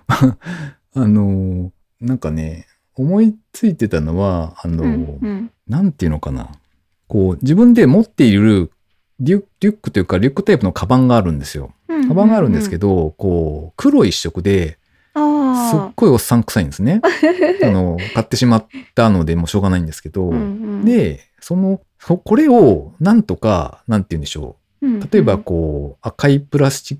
[0.08, 0.36] あ
[0.94, 5.50] の、なんかね、思いついてたのは、あの、うんうん。
[5.68, 6.50] なんていうのかな。
[7.06, 8.70] こう、自分で持っている
[9.20, 11.72] リュリュックというか、リュックタイプのカバンがあるんですよ。
[12.08, 12.88] カバンがあるんですけど。
[12.88, 14.78] ど、こう、黒一色で、すっ
[15.14, 17.02] あごいおっさん臭いんですね。
[17.62, 20.28] あの、買ってしまったので、もうしょうがないんですけど、あ。
[20.28, 20.38] うんう
[20.82, 24.67] ん、で、その、そこれを、なんとか、なんて言うんでしょう。
[24.80, 26.98] 例えば、こう、赤いプラスチッ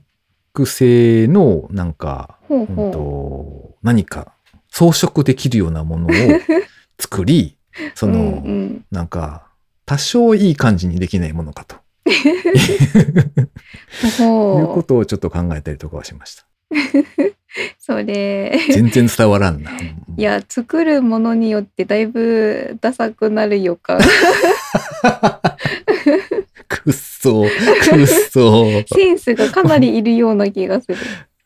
[0.52, 2.66] ク製の、なんか、うん。
[2.66, 4.32] と、何か
[4.70, 6.10] 装飾できるようなものを
[6.98, 7.56] 作り、
[7.94, 9.46] その、うんうんなんか、
[9.86, 11.76] 多少いい感じにできないものかと。
[14.18, 16.46] ほいうことをちょっと考えたりとかはしました。
[16.70, 16.74] う。
[17.78, 19.70] それ、全然伝わらんな。
[20.16, 24.00] いや、作るものによってだいぶダサくなる予感。
[26.88, 28.82] くっそ、くっそ。
[28.94, 30.96] センスがかなりいるような気がする。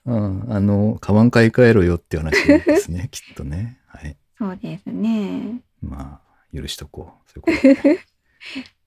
[0.07, 3.79] うん、あの、カバン買い替えろよって話ですね、 きっとね。
[3.89, 4.17] はい。
[4.39, 5.61] そうですね。
[5.81, 7.31] まあ、許しとこう。
[7.31, 8.01] そういうことで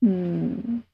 [0.02, 0.84] うん。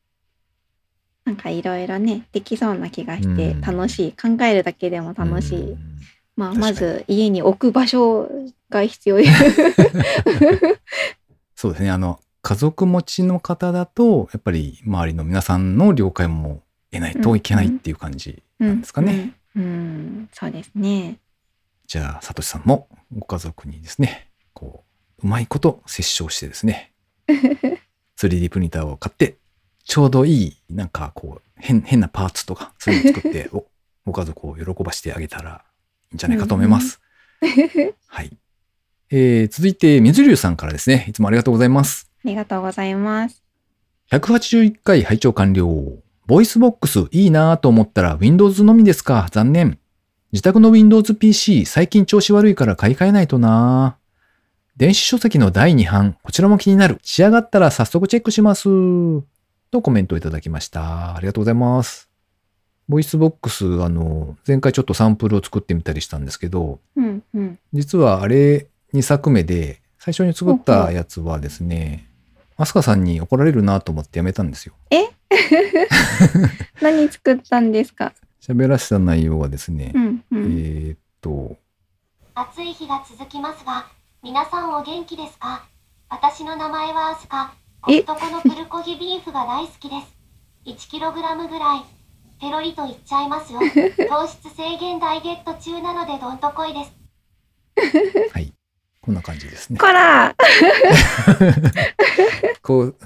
[1.25, 4.13] なんかいろいろね、できそうな気がしてうん楽しい。
[4.13, 5.59] 考えるだけでも楽しい。
[5.73, 5.93] うん
[6.35, 8.27] まあ、まず家に置く場所
[8.71, 9.19] が必要
[11.55, 11.91] そうですね。
[11.91, 19.35] あの、家族持ちの方だと、やっぱり周りの皆さんの了解も得ないといけないっていう感じなんですかね。
[19.55, 21.19] うん、うんそうですね。
[21.87, 24.85] じゃあ、サトシさんもご家族にですね、こ
[25.23, 26.93] う、うまいこと折衝してですね、
[28.19, 29.37] 3D プリンターを買って、
[29.85, 33.67] ちょうどいい、なんかこう、変、変なパーツとか、そういうのを作って、 お
[34.05, 35.65] ご家族を喜ばしてあげたら
[36.11, 37.01] いいんじゃないかと思います。
[38.09, 38.37] はい。
[39.11, 42.12] えー、続いて、水流さんからですね、いつもありがとうございます。
[42.25, 43.43] ありがとうございます。
[44.11, 45.67] 181回拝聴完了。
[46.27, 49.79] ボイスボックスいいなぁと思ったら Windows のみですか残念。
[50.33, 54.03] 自宅の Windows PC 最近調子悪いから買い替えないとなぁ
[54.77, 56.99] 電子書籍の第2版、こちらも気になる。
[57.03, 58.65] 仕上がったら早速チェックします。
[59.71, 61.15] とコメントをいただきました。
[61.15, 62.09] ありがとうございます。
[62.89, 67.59] ボイスボックス、あの、前回ちょっとサンプルを作ってみたりしたんですけど、うんうん。
[67.73, 72.09] 実はあれ2作目で、最初に作ったやつはですね、
[72.57, 74.75] アスカさんに怒られるなと思ってやめたんですよ。
[76.81, 78.13] 何作ったんですか？
[78.41, 80.39] 喋らせた内容はですねう、んうえん。
[80.93, 81.57] ーっと、
[82.35, 83.87] 暑い日が続きますが、
[84.23, 85.65] 皆さんお元気ですか？
[86.11, 87.55] 私の名前はアスカ。
[87.81, 88.01] コえ？
[88.03, 90.89] ストコのプルコギビーフが大好きです。
[90.89, 91.13] 1kg
[91.49, 91.85] ぐらい。
[92.41, 93.61] ペロリといっちゃいますよ。
[94.11, 96.93] 糖質制限ダイエット中なのでどんとこいです。
[98.33, 98.53] はい。
[99.03, 99.79] こんな感じですね。
[99.79, 100.33] こら
[102.63, 102.97] こう、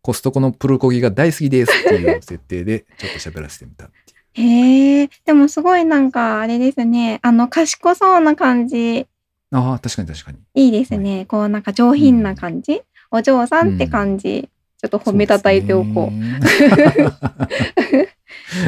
[0.00, 3.90] コストコのプルコギが大好きですっていう設定で、ちょっと喋らせてみたっ
[4.34, 4.48] ていう。
[4.48, 7.20] へえ、でもすごいなんかあれですね。
[7.22, 9.06] あの、賢そうな感じ。
[9.52, 10.38] ああ、確かに確かに。
[10.54, 11.26] いいですね。
[11.26, 12.80] こうなんか上品な感じ。
[13.10, 14.48] お嬢さんって感じ。
[14.78, 16.16] ちょっと褒めたたえておこう。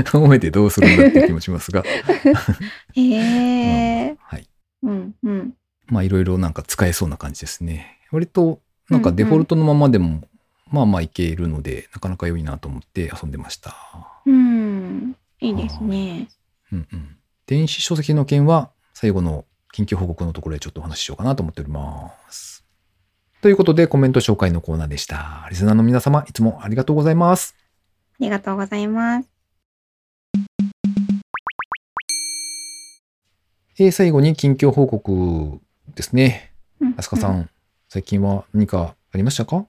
[0.08, 1.82] 褒めてどうするんだって気もしますが。
[2.94, 4.16] へえ。
[4.20, 4.46] はい。
[4.82, 5.54] うんうん。
[5.88, 7.98] まあいろいろなんか使えそうな感じですね。
[8.10, 10.22] 割となんかデフォルトのままでも、
[10.70, 13.74] まあまあいけるので、なかなか良いなと思って遊んでました。
[14.26, 15.16] うん。
[15.40, 16.28] いいですね。
[16.72, 17.16] うんうん。
[17.46, 22.64] 電子書籍の件は最後の緊急報告のところでちょっとお話ししようかなと思っております。
[23.40, 25.46] ということでコメント紹介のコーナーでした。
[25.50, 27.54] リスナーの皆様いつもありがとうございます。
[28.20, 29.28] ありがとうございます。
[33.80, 35.60] えー最後に近況報告
[35.98, 36.52] ですね。
[36.80, 36.94] うん。
[36.96, 37.50] あすかさ、うん。
[37.88, 39.66] 最近は何かありましたか？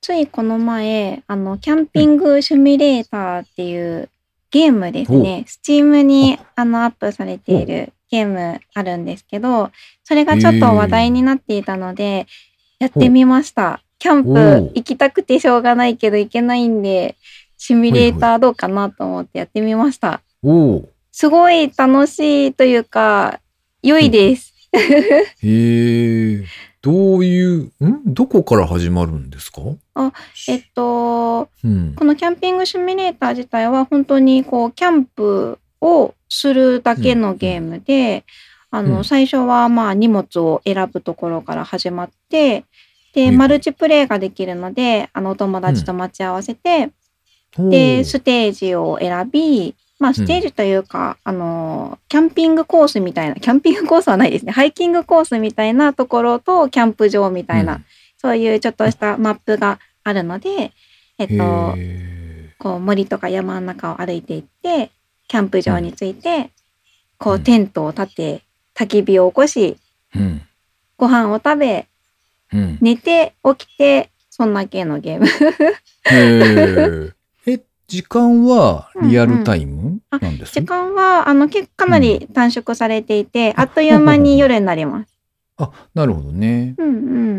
[0.00, 4.08] ついこの前、あの、キャンピングシミュレーターっていう
[4.50, 5.44] ゲームですね。
[5.46, 6.64] スチームにあ。
[6.64, 9.70] のアップされているゲームあるんですけど、
[10.02, 12.26] それがちょっと話題になっていたので、
[12.80, 13.80] やってみました。
[14.00, 17.16] キャンプ行きたくてしょうがないけど行けないんで、
[17.56, 20.22] シミュレーターどうかなと思ってやってみました。
[21.12, 23.40] すごい楽しいというか、
[23.82, 24.54] 良いです。
[25.42, 26.44] へえ。
[26.80, 28.02] どういう、ん？
[28.06, 29.62] どこから始まるんですか？
[30.46, 31.94] えっと、うん。
[31.96, 38.24] このキャンピングシミュレーター自体は本当にこうキャンプをするだけのゲームで、
[38.70, 39.04] あのうん。
[39.04, 42.64] 最初はまあ荷物を選ぶところから始まってはい
[43.14, 43.36] ではい。
[43.36, 46.90] マルチプレイができるのであのお友達と待ち合わせて、
[47.56, 54.52] でステージを選びまあステージというか、あのキャンピングコースみたいなキャンピングコースはないですね。
[54.52, 57.84] ハイキングコースみたいなところとキャンプ場みたいな、うん。
[58.16, 60.72] そういうちょっとしたマップがあるので
[61.18, 64.90] えっとへこう森とか山の中を歩いていって
[65.26, 66.50] キャンプ場に着いて、
[67.18, 67.42] こううん。
[67.42, 68.42] テントを立て
[68.74, 70.42] 焚き火を起こしーうん。
[70.96, 71.86] ご飯を食べ
[72.52, 72.78] うん。
[72.80, 75.26] 寝て起きてそんな系のゲーム。
[75.26, 77.17] へえ。
[77.88, 85.18] え、時間はリアルタイムあなんです時間はあの結構かなり短縮されていて、あっという間に夜になります。
[85.56, 86.74] あ、なるほどね。
[86.78, 86.90] うんう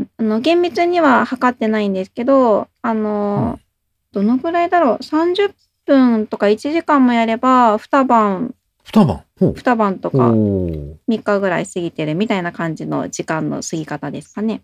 [0.02, 3.70] ん、あの厳密には測ってないんですけどあの、うん
[4.12, 5.54] どのぐらいだろう？30
[5.86, 9.24] 分とか1時間もやれば2晩二晩？
[9.40, 9.52] ほう。
[9.54, 14.64] 2晩とおかー3日ぐらい過ぎてるみたいな感じの時間の過ぎ方ですかね。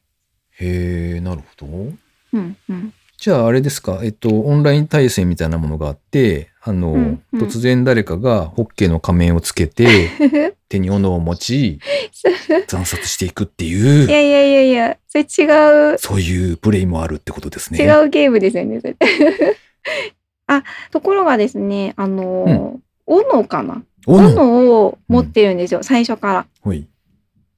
[0.60, 1.68] へえ、なるほど。
[1.68, 2.85] うんうん。
[3.18, 10.10] じゃああれですか、えっと、オンライン対戦みたいなものがあって、あの、うんうん突然誰かがホッケーの仮面をつけて、
[10.70, 11.80] 手に斧を持ち、
[12.68, 17.80] 惨殺していくっていいう、やいやいやいや、それ違う、そういうプレイもあるってことですね。
[17.84, 18.96] 違うゲームですよね、それ。
[20.48, 23.84] あ、ところがですね、あの、斧かな？
[24.08, 26.48] 斧斧を持ってるんですよ、最初から。
[26.62, 26.88] ほい。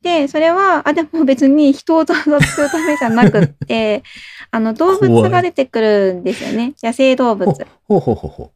[0.07, 4.03] で、それは、あ、でも別に人を惨殺するためじゃなくって、
[4.51, 6.73] あの、動物が出てくるんですよね。
[6.81, 7.51] 野生動物。
[7.89, 8.51] ほうほうほうほ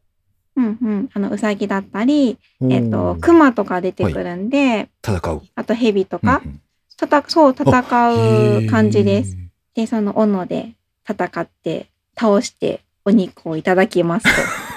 [0.56, 1.08] うんうん。
[1.12, 2.72] あの、うさぎだったり、う。
[2.72, 5.42] えっ、ー熊とか出てくるんで、戦う。
[5.54, 6.60] あと蛇とか、うん
[6.96, 9.36] たたそう、うん戦う感じです。
[9.36, 10.72] へで、その斧で
[11.06, 14.24] 戦って、倒して、お肉をいただきます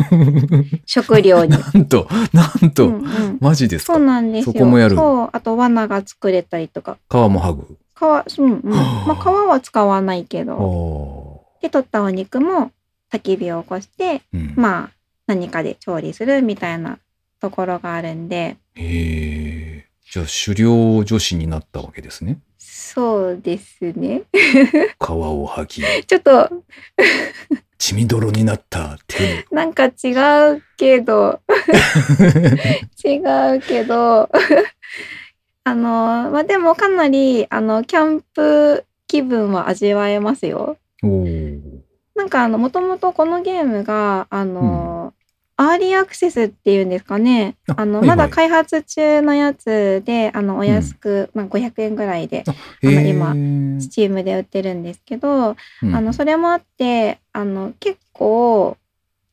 [0.09, 0.15] と。
[0.15, 1.51] ー 食料に。
[1.51, 3.93] なんと、なんと、うんうんマジですか？
[3.95, 4.53] そうなんですよ。
[4.53, 5.29] そこもやるそう。
[5.31, 6.97] あと、罠が作れたりとか。
[7.09, 7.77] 皮も剥ぐ？
[7.97, 8.69] 皮、うんうん。
[8.73, 10.55] まあ、皮は使わないけど。
[10.55, 12.71] おで、取ったお肉も
[13.11, 14.89] 焚き火を起こして、ーうんまあ、
[15.27, 16.99] 何かで調理するみたいな
[17.41, 19.85] ところがあるんで、へえ。
[20.11, 22.37] じゃあ狩猟女子になったわけですね。
[22.77, 24.23] そうですね。
[24.33, 26.49] 皮を剥ぎ、 ちょっと、
[27.77, 30.11] 血みどろになった手 なんか違
[30.57, 31.39] うけど、
[33.01, 33.19] 違
[33.55, 34.29] うけど、
[35.63, 40.75] あの、まあ、でもかなり、あの、キャンプ気分は味わえますよ。
[42.13, 44.94] なんかあの、もともとこのゲームが、あの、
[45.57, 47.55] アーリーアクセスっていうんですかね。
[47.69, 48.17] ああの、はいはい。
[48.17, 52.43] まだ開発中のやつで、あの、お安く、まあ、500円ぐらいで、
[52.81, 53.07] へー。
[53.07, 53.33] 今
[53.81, 55.95] スチームで売ってるんですけど、うん。
[55.95, 58.77] あの、それもあって、あの、結構、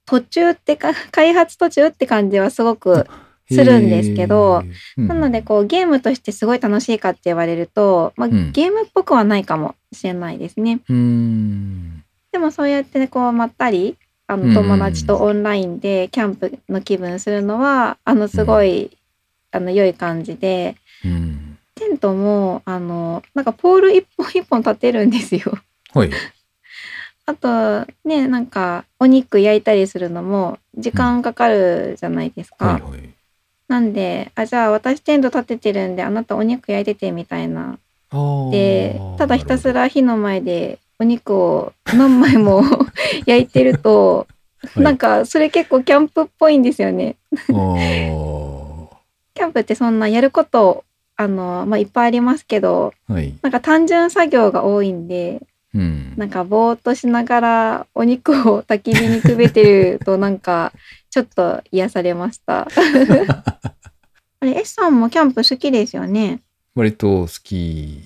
[0.07, 3.07] 途中ってか、 開発途中って感じはすごく、
[3.51, 4.63] するんですけど、
[4.97, 8.53] なので、こう、ゲームとしてすごい楽しいかって言われると、まあ、うん。
[8.53, 10.81] ゲームっぽくはないかもしれないですね。
[12.31, 13.99] でもそうやってこうまったり
[14.33, 18.97] あうんの友達とオンラインでキャンプの気分するのはあのすごい、
[19.51, 21.59] あの良い感じでうん。
[21.75, 25.59] テントもあのなんかポール一本 一本立てるんですよ。
[25.95, 26.11] はい。
[27.25, 32.67] あとねなんかお肉焼いたりするのも時間かかるじゃないですか。
[32.67, 33.11] はいはい。
[33.69, 37.79] なんであじゃあ私テント立ててるんであなたお肉焼いててみたいな。
[38.51, 42.63] でただひたすら火の前でお肉を何枚も
[43.27, 44.27] 焼いてると、はい
[44.77, 47.17] なんかそれ結構キャンプっぽいんですよね。
[47.43, 50.85] キャンプってそんなやること
[51.17, 53.35] あの、まあ、いっぱいありますけどはい。
[53.43, 55.41] なんか単純作業が多いんで
[55.75, 56.15] うん。
[56.17, 60.73] なんかぼーっとしながらお肉を焚き火にくべてると なんか
[61.11, 62.69] ちょっと癒されました。
[64.39, 66.41] あれ S さんもキャンプ好きですよね？
[66.75, 68.01] 割と好き、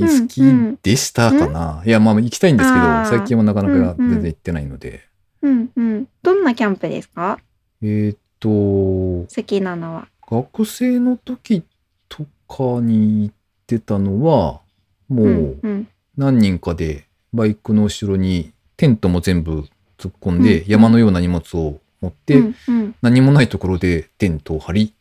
[0.00, 0.40] うん好き
[0.82, 1.82] でしたかな。
[1.84, 5.00] いや、まあ行きたいんですけど、最近はなかなかうんうん全然行ってないので。
[5.42, 6.08] うんうん。
[6.22, 7.38] どんなキャンプですか？
[7.82, 10.08] えーっと、好きなのは。
[10.30, 11.64] 学生の時
[12.08, 13.34] とかに行っ
[13.66, 14.60] てたのは、
[15.08, 19.64] もううんうん何人かでバイクの後ろにテントも全部
[19.98, 24.94] 突っ込んで、うん山のような荷物を持って、うんうん、何もないところでテントを張り、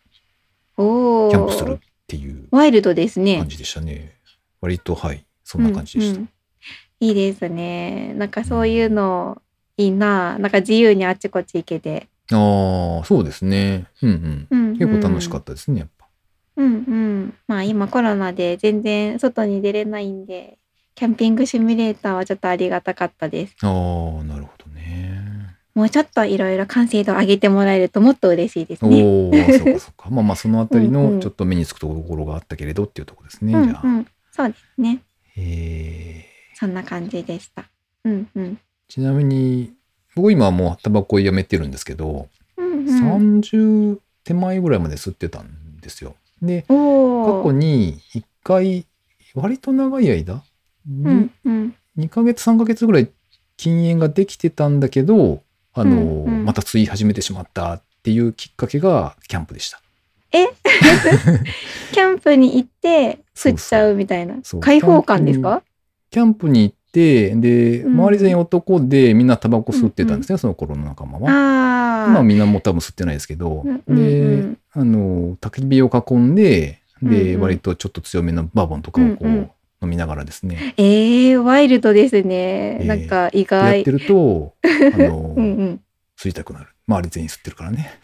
[0.76, 1.80] キャンプする
[2.12, 3.48] っていうワイルドですね感。
[3.48, 4.18] じでしたね。
[4.60, 6.18] 割と、はい、そんな感じでした。
[6.18, 6.30] うんうん
[7.00, 8.14] いいですね。
[8.14, 9.42] なんかそういうの
[9.76, 10.38] いいな。
[10.38, 12.08] なんか自由にあっちこっち行けて。
[12.32, 13.88] ああ、そうですね。
[14.04, 14.48] うんうん。
[14.52, 16.06] うんうん結構楽しかったですね、やっぱ。
[16.58, 17.34] うんうん。
[17.48, 20.60] まあ今コロナで全然外に出れないんで、
[20.94, 23.56] キャンピングシミュレーターはちょっとありがたかったです。
[23.64, 25.21] ああ、なるほどね。
[25.74, 29.04] もうちょっといろいろ完成度上げてもらえるともっと嬉しいですね。
[29.04, 30.10] おお、そうかそうか。
[30.10, 33.54] まあまあ、そのあたりうんうんのちょっと目につくところがあったけれどっていうところですね。
[33.54, 33.88] うんじゃあ。
[33.88, 34.08] うん。
[34.32, 35.02] そうですね。
[35.38, 37.66] えそんな感じでした。
[38.04, 38.44] うんうん。
[38.44, 38.56] ー
[38.88, 39.74] ちなみに、
[40.16, 46.16] 僕今はもうタバコやめてるんですけど、うんうん、30手前ぐらいまで吸ってたんですよ。
[46.42, 48.86] で、過去に1回、
[49.34, 50.42] 割と長い間、う
[50.90, 51.76] にんうん。
[51.98, 53.10] 2ヶ月3ヶ月ぐらい
[53.58, 56.46] 禁煙ができてたんだけどあの、うんうん。
[56.46, 59.82] また吸い始めてしまったっていうきっかけがキャンプでした。
[60.32, 64.36] キャンプに行って吸っちゃうみたいな？
[64.62, 65.62] 開放感ですか？
[66.10, 71.32] キャンプに行ってでうん周り全員男でみんなタバコ吸ってたんですね、その頃の仲間は。
[71.32, 74.54] ああ今はみんなもう多分吸ってないですけど、うんうんうん。
[74.54, 77.42] であの焚き火を囲んでで、うんうん。
[77.42, 79.52] 割とちょっと強めのバーボンとかをこう、うんうん
[79.82, 80.74] 飲みながらですね。
[80.78, 82.86] えー、ワイルドですね、えー。
[82.86, 84.56] なんか意や外ってると
[84.94, 85.82] あの、 うんうん。
[86.20, 86.68] 吸いたくなる。
[86.88, 88.00] 周り全員吸ってるからね。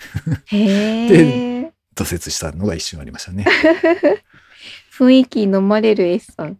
[0.45, 3.45] へえ 挫折したのが一瞬ありましたね。
[4.97, 6.57] 雰囲気に飲まれる S さん。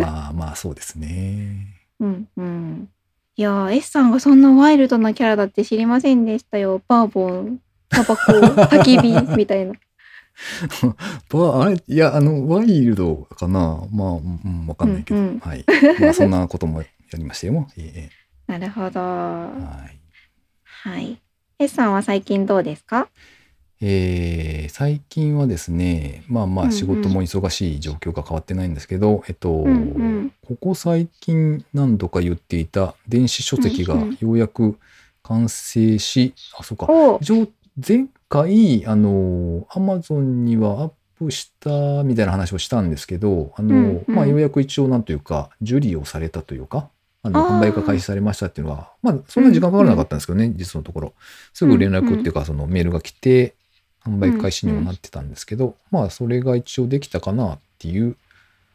[0.00, 1.66] まあまあそうですね。
[2.00, 2.88] うんうん。
[3.36, 6.82] いやー、S さんがそんなワイルドなキャラだって知りませんでしたよ。
[6.88, 9.74] バーボン、タバコ、焚き火みたいな。
[11.30, 13.82] ば あれいや、あの、ワイルドかな？
[13.92, 15.20] まあ、うん、わかんないけど。
[15.20, 15.64] うんうんはい。
[16.00, 17.66] まあ、そんなこともやりましたよ。
[17.76, 18.08] え
[18.46, 19.00] なるほど。
[19.00, 19.88] えは
[20.64, 21.12] はい。
[21.12, 21.18] い。
[21.58, 23.08] S さんは最近どうですか？
[23.82, 34.78] えー最近はですね、まあまうんうんあ仕事も忙しい状況が変わってないんですけど、えっと、うんうんここ最近何度か言っていた電子書籍がうんうんようやく
[35.22, 36.86] 完成し、あ、そうか。
[36.88, 37.48] お一応
[37.86, 46.88] 前回、あの、アマゾンにはアップしたみたいな話をしたんですけど、あの、うんうんまあようやく一応なんというか、受理をされたというか、
[47.22, 51.12] あの、あー販売が開始されましたっていうのは、まあそんな時間かからなかったんですけどね、実のところ。
[51.52, 53.54] すぐ連絡っていうか、そのメールが来て、
[54.04, 58.16] 販売開始にもなってたんですけど、まあそれが一応できたかなっていう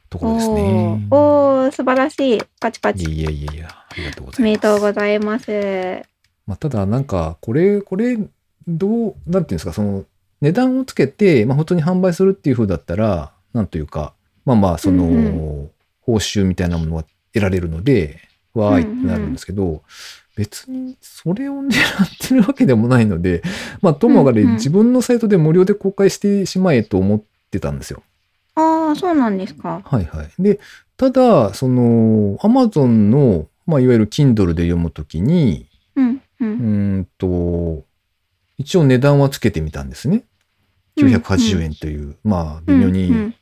[0.10, 1.08] ところですね。
[1.10, 2.42] おーおー素晴らしい。
[2.60, 3.06] パチパチ。
[3.12, 4.42] いやいやいや、ありがとうごおざいます。
[4.42, 6.04] めでとうございます。
[6.46, 8.20] まあ、ただなんか、これ、これ、
[8.68, 10.06] どう、なんていうんですか、その、
[10.42, 14.14] 値段をつけて、まあ、普通に販売するっていう風だったら、なんというか、
[14.46, 15.70] まあまあ、その、うん
[16.06, 17.04] 報酬みたいなものは
[17.34, 18.20] 得られるので、
[18.54, 19.82] わーいってなるんですけど、
[20.36, 21.72] 別にそれを狙っ
[22.28, 23.42] てるわけでもないので、
[23.82, 28.04] まあ、ともあれうんうん自分のサイトで無料で公開してしまえと思ってたんですよ。
[28.56, 29.82] ああ、そうなんですか。
[29.84, 30.30] はいはい。
[30.40, 30.60] で、
[30.98, 36.22] ただ、その、Amazon の、まあ、いわゆる Kindle で読むときに、うん、う。
[36.40, 37.84] うんーんと、
[38.58, 40.18] 一応値段はつけてみたんですね。
[40.18, 40.24] うん
[40.98, 43.36] 980円という、まあ、微妙うんにうん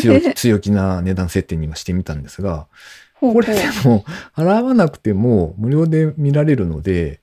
[0.00, 2.66] 強気 強気な値段設定にはしてみたんですが、
[3.20, 4.04] これでも、
[4.34, 7.20] 払わなくても無料で見られるので、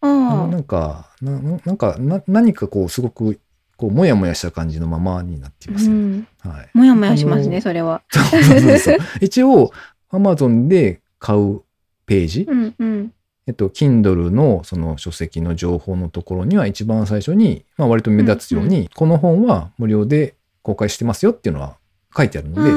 [0.00, 3.40] あのあなんか、ななんかな、何かこう、すごく、
[3.76, 5.94] こう、もやもやした感じのままになっていあ、ますね。
[5.94, 6.26] うん。
[6.38, 6.70] はい。
[6.74, 8.02] もやもやしますね、それは。
[8.10, 9.72] そうそうそう一応、
[10.10, 11.62] Amazon で買う
[12.06, 13.12] ページ、うん、うん。
[13.50, 21.76] えっと、Kindle のその書籍の情報のところには一番最初に、まあ割と目立つように、この本は無料で公開してますよっていうのは
[22.16, 22.70] 書いてあるので、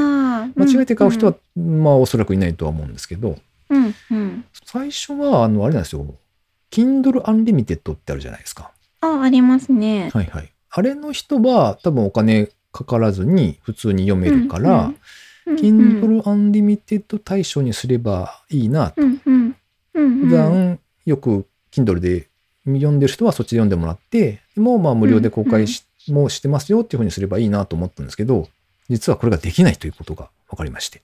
[0.56, 3.38] 間違えて買う人は、まあおそらくいないとは思うんですけど、
[3.70, 4.46] うん、うん。
[4.66, 6.08] 最初は、あの、あれなんですよ。
[6.72, 8.72] Kindle Unlimited ってあるじゃないですか。
[9.02, 10.10] あ、ありますね。
[10.12, 10.52] はいはい。
[10.72, 14.92] あれの人は多分お金かからずに普通に読めるから、
[15.46, 19.04] うん、Kindle Unlimited 対象にすればいいなと
[19.94, 20.22] うん、うん。
[20.22, 22.28] うん、普段よく Kindle で
[22.66, 28.48] 読んでる人はそっちで読んでもらって、でもまあ無料で公開し、もしてますよっていうふうにすればいいなと思ったんですけど、
[28.90, 31.02] 実はこれができないということが分かりまして。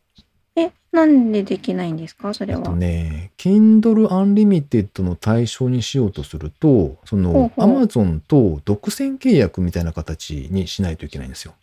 [0.56, 2.34] え、なんでできないんですか？
[2.34, 2.60] それは。
[2.60, 11.54] えっとね、Kindle Unlimited の対象にしようとすると、その Amazon と独占契約みたいな形にしないといけないんですよ。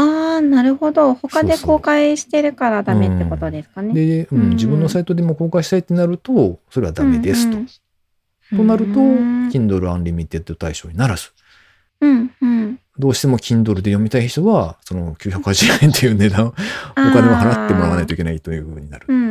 [0.00, 1.14] ああ、なるほど。
[1.14, 3.92] 他でそうそう公開してるからダメってことですかね。
[3.94, 7.56] で、ううんん、自分のサイトでも公開したいってなると、それはダメですと。
[7.56, 7.68] うんうん
[8.50, 11.32] となると、うん、Kindle Unlimited 対象にならず。
[12.00, 12.80] うん、うん。
[12.98, 16.52] どうしても Kindle で読みたい人は、その980円という値段、 お
[16.94, 19.24] 金を払ってもらわないといけないというふうになるうん、う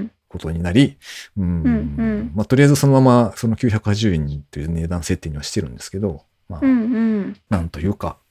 [0.00, 0.10] ん。
[0.28, 0.96] ことになり、
[1.36, 1.70] うんうんう
[2.02, 6.72] んまあ、とりあえずそのままその980円という値段設定にはしてるんですけど、まあ、うん、う
[7.20, 7.36] ん。
[7.48, 8.23] なんというか、うん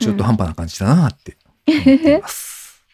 [0.00, 1.36] 中途半端な感じだなって
[1.68, 2.84] 思っています。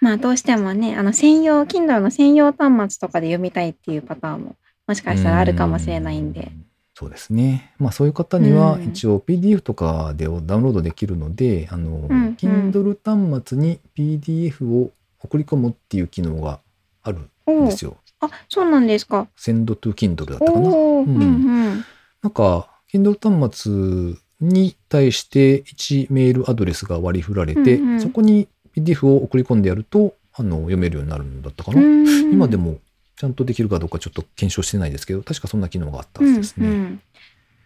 [0.00, 6.40] まあどうしてもね、あの専用、Kindle の専用端末とかで読みたいっていうパターンももしかしたらあるかもしれないんで。
[6.42, 6.66] うん。
[6.94, 7.74] そうですね。
[7.78, 16.60] まあそういう方にはうん一応 PDF とかでダウンロードできるので、あの、んうん Kindle 端末に PDF を送り込むっていう機能が
[17.02, 17.18] ある
[17.50, 17.96] んですよ。
[18.20, 19.26] あ、そうなんですか。
[19.36, 20.68] Send to Kindle だったかな。
[20.68, 21.84] ううんん、うん。
[22.22, 23.18] なんか、Kindle
[23.48, 31.80] 端末に対して1メールアドレスが割り振られて、うんうんそこに PDF を送り込んでやると、あの、読めるようになるんだったかな。
[31.80, 32.78] うん今でも
[33.16, 36.66] ちゃんとできるかどうかちょっと検証してないですけど、確かそんな機能があったはずですね。
[36.66, 37.00] うんうん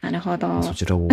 [0.01, 0.63] なるほど。
[0.63, 1.09] そちらを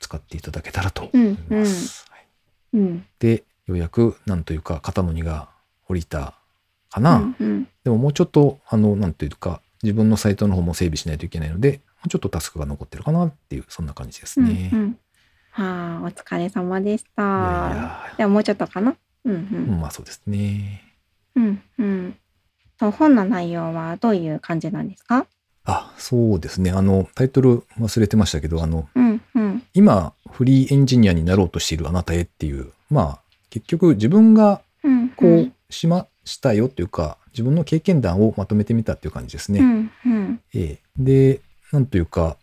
[0.00, 2.06] 使っていただけたらと思います。
[2.08, 2.26] はい
[2.74, 3.04] うん。
[3.18, 5.50] で、ようやく、なんというか、肩の荷が
[5.86, 6.34] 下りた
[6.90, 7.16] かな。
[7.16, 14.70] うんうんでももうちょっと、あの、なんというか、自分のサイトの方も整備しないといけないので、ちょっとタスクが残ってるかなっていう、そんな感じですね。
[14.72, 14.98] うんうん
[15.50, 18.12] はあ、お疲れ様でした。
[18.18, 18.94] いやもうちょっとかな？
[19.24, 19.36] うんう
[19.76, 20.82] んまあそうですね。
[21.34, 21.44] うん。
[21.44, 22.16] うんうん。
[22.78, 25.26] と本の内容はどういう感じなんですか？
[25.64, 26.70] あ、そうですね。
[26.72, 29.62] あの、タイトル忘れてましたけど、あの、うんうん。
[29.72, 39.60] 今、フリーエンジニアになろうとしているあなたへっていう、まあ、結局自分がうんこうしましたよというか、自分の経験談をまとめてみたっていう感じですね。
[39.60, 40.40] うんうん。
[40.54, 41.40] ええで、
[41.72, 42.36] なんというか、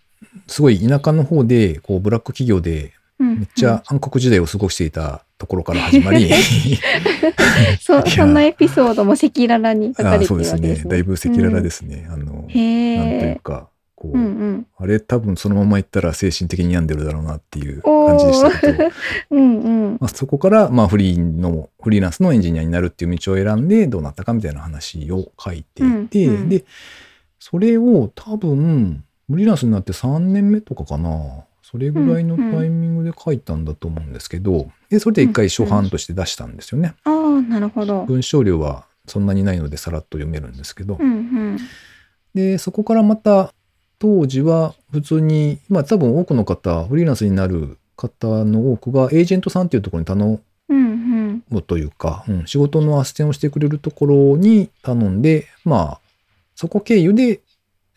[0.48, 6.30] すごい田舎の方で、こう、ブラック企業でうんめっちゃ暗黒時代を過ごしていたところから 始まり、
[7.80, 10.92] そんなエピソードも赤裸々に書かあれてそうですねるわけですね。
[10.92, 12.08] だいぶ赤裸々ですね。
[12.10, 13.40] あの、へなんというえ。
[13.44, 14.68] か、こう、うんうん。
[14.78, 18.92] あれ多分そのまま行ったら精神的に病んでるだろうなっていうお感じでしたけど、ー
[19.32, 19.98] うんうん。
[20.00, 26.66] まあ、そこから、まあ、フリーの、フリーランスのエンジニアになるっていう道を選んでどうなったかみたいな話を書いていて、うんうんで、
[27.40, 31.46] それを多分、フリーランスになって3年目とかかな。
[31.62, 36.94] それぐらいのタイミングで書いたんだと思うんですけど、で、それで一回初版として出したんですよね。
[37.04, 38.06] ああ、なるほど。
[38.06, 41.58] 文章量はそんなにないのでさらっと読めるんですけど、うんうん。
[42.36, 43.54] で、そこからまた、
[43.98, 51.44] 当時は普通に、まあ多分多くの方、フリーランスになる方の多くがエージェントさんっていうところに頼うんうん。
[51.50, 56.00] むというか、うん、仕事の斡旋をしてくれるところに頼んで、まあ、
[56.56, 57.40] そこ経由で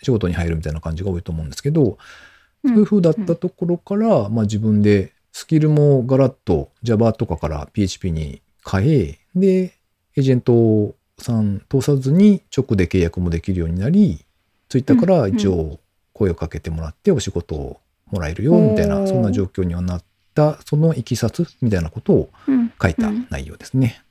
[0.03, 1.99] 仕事に入るみたいな感じが多いと思うんですけど、
[2.65, 9.75] そういう風だったところから、まあ自分でスキルもガラッと Java とかから PHP に変え、で、
[10.17, 14.25] エージェントさん通さずに直で契約もできるようになり、
[14.69, 15.79] ツイッターから一応
[16.13, 17.81] 声をかけてもらってお仕事を
[18.11, 22.73] もらえるよ、みたいな、そんな状況にはなった、そのいきさつみたいなことをうん。
[22.81, 24.03] 書いたうん内容ですね。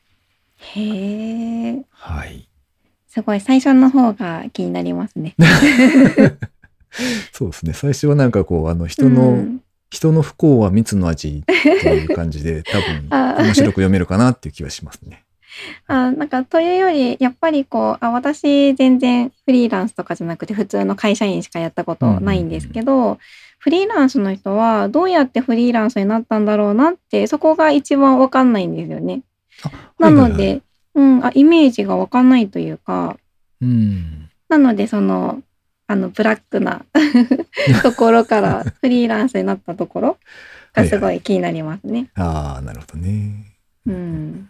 [0.58, 1.86] へえ。
[1.90, 2.48] はい。
[3.16, 5.36] すごい、最初の方が気になりますね。
[7.32, 7.72] そうですね。
[7.72, 9.62] 最初はなんかこう、あの、人の、うん
[9.92, 13.08] 人の不幸は蜜の味っていう感じで、 多分、
[13.46, 15.24] 面白く読めるかなっていう気はしますね。
[15.88, 23.20] あなんかというよりやっぱりこうあ私全然フリーランスとかじゃなくて普通の会社員しかやったことないんですけど、
[23.60, 29.22] フリーランスの人はどうやってフリーランスになったんだろうなってそこが一番わかんないんですよね。
[29.98, 30.62] なので、はいはいはい
[30.96, 33.18] うん、あイメージがわかんないというか
[33.62, 34.30] うん。
[34.50, 35.42] なのでその
[35.88, 36.86] あのブラックな
[37.84, 40.18] ところからフリーランスになったところ
[40.74, 42.10] がすごい気になりますね。
[42.16, 43.58] ああ、なるほどね。
[43.86, 44.50] うん、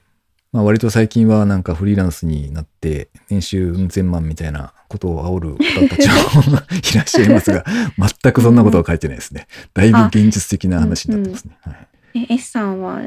[0.53, 7.65] まあ割と最近はなんかフリーランスになって年収うん千万みたいなことを煽る方たちも いらっしゃいますが、
[7.97, 9.47] 全くそんなことは書いてないですね。
[9.73, 11.57] だいぶ現実的な話になってますね。
[11.61, 11.87] はい
[12.17, 13.01] え S さんは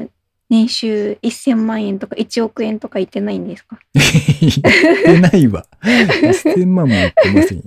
[0.49, 3.79] 年収1000万円とか1億円とか言ってないんですか？
[3.93, 4.53] 言っ
[5.03, 5.65] てないわ。
[5.83, 7.63] 1000万も言ってませんよ。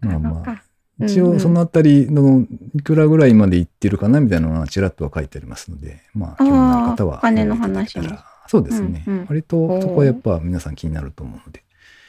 [0.00, 0.62] まあまあ。
[1.04, 7.98] 一応そのあたりのいくらぐらいまで言ってるかなみたいなのはちらっとは書いてありますので、まあ、興味のある方はお金の話
[8.46, 9.02] そうですね。
[9.06, 11.64] うんうん割とそこはやっぱ皆さん気になると思うので、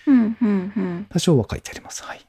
[0.06, 1.06] うんうんうん。
[1.10, 2.04] 多少は書いてあります。
[2.04, 2.20] はい。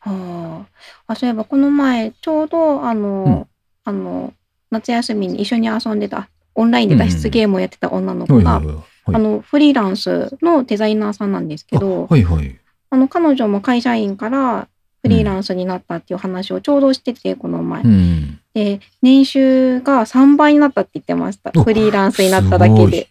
[0.00, 0.66] は
[1.06, 1.12] あ。
[1.12, 3.46] あ、そういえばこの前ちょうどあの、うん
[3.84, 4.34] あの
[4.70, 8.60] 夏休みに一緒に遊んでたオンラインで脱出ゲームをやってた女の子が、
[9.04, 12.58] あのフリーランスのデザイナーさんなんですけど、あはいはい。
[12.90, 14.68] あの彼女も会社員から
[15.02, 17.82] フリーランスになったっていう話をちょうどしててこの前。
[17.82, 18.40] うん。
[18.54, 23.08] で年収が3倍になったって言ってましたおフリーランスになっただけで。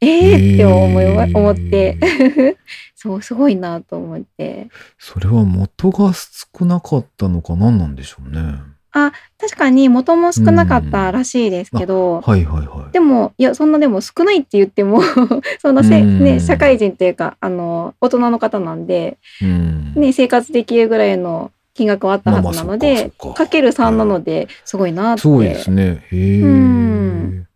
[0.00, 0.54] えー？
[0.54, 1.98] って思いまへー思って
[2.96, 8.54] そうすごいなと思ってそれは元が少なかったのか何なんでしょうね。
[8.92, 12.92] 確かに元も少なかったらしいですけど、はいはいはい。
[12.92, 15.00] でもいやそんなでも少ないって言っても
[15.60, 19.92] そんなせ、うんね、社会人っていうかあの大人の方なんで、うん。
[19.94, 25.22] ね、生活できるぐらいの金額はあったはずなのまあまあかかかける3なのですごいなって。
[25.22, 26.04] すごいですね。
[26.10, 27.49] へえ。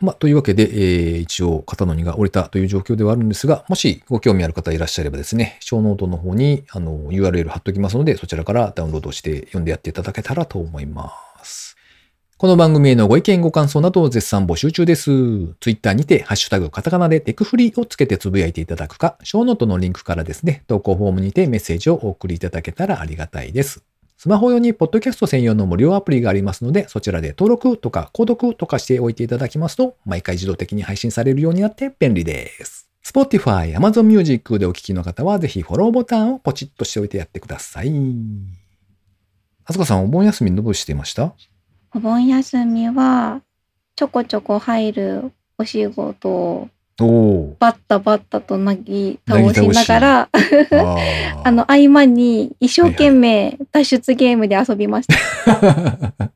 [0.00, 11.12] まあ、というわけで、えー一応、肩の荷が下りたという状況ではあるんですが、もしご興味ある方いらっしゃればですね、ショーノートの方にあの URL 貼っておきますので、そちらからダウンロードして読んでやっていただけたらと思いま
[11.44, 11.76] す。
[12.38, 15.10] この番組へのご意見、ご感想などを絶賛募集中です。
[15.60, 23.89] Twitter にて、ハッシュタグカタカナでテクフリーをつけてつぶやいていただくか、ショーノートのリンクからですね、投稿フォームにてメッセージをお送りいただけたらありがたいです。
[24.22, 32.90] スマホ用にポッドキャスト専用の無料アプリがありますので、そちらで登録とか購読とかしておいていただきますと、毎回自動的に配信されるようになって便利です。
[33.02, 37.90] Spotify、Amazon Music でお聞きの方は、ぜひフォローボタンをポチッとしておいてやってください。
[39.64, 41.32] あすかさん、お盆休みどうしていました？
[41.94, 43.40] お盆休みは
[43.96, 46.68] ちょこちょこ入るお仕事
[47.58, 51.42] バッタバッタとなぎ倒しながら ー。
[51.44, 56.12] あの合間に一生懸命脱出ゲームで遊びました。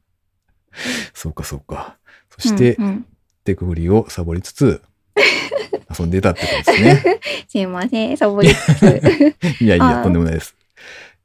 [1.14, 1.96] そうか、そうか。
[2.30, 3.06] そして、うんうん
[3.44, 4.80] テクフリーをサボりつつ、
[5.98, 7.20] 遊んでたってことですね。
[7.46, 9.34] すいません、サボりつつ。
[9.60, 10.56] いやいや、とんでもないです。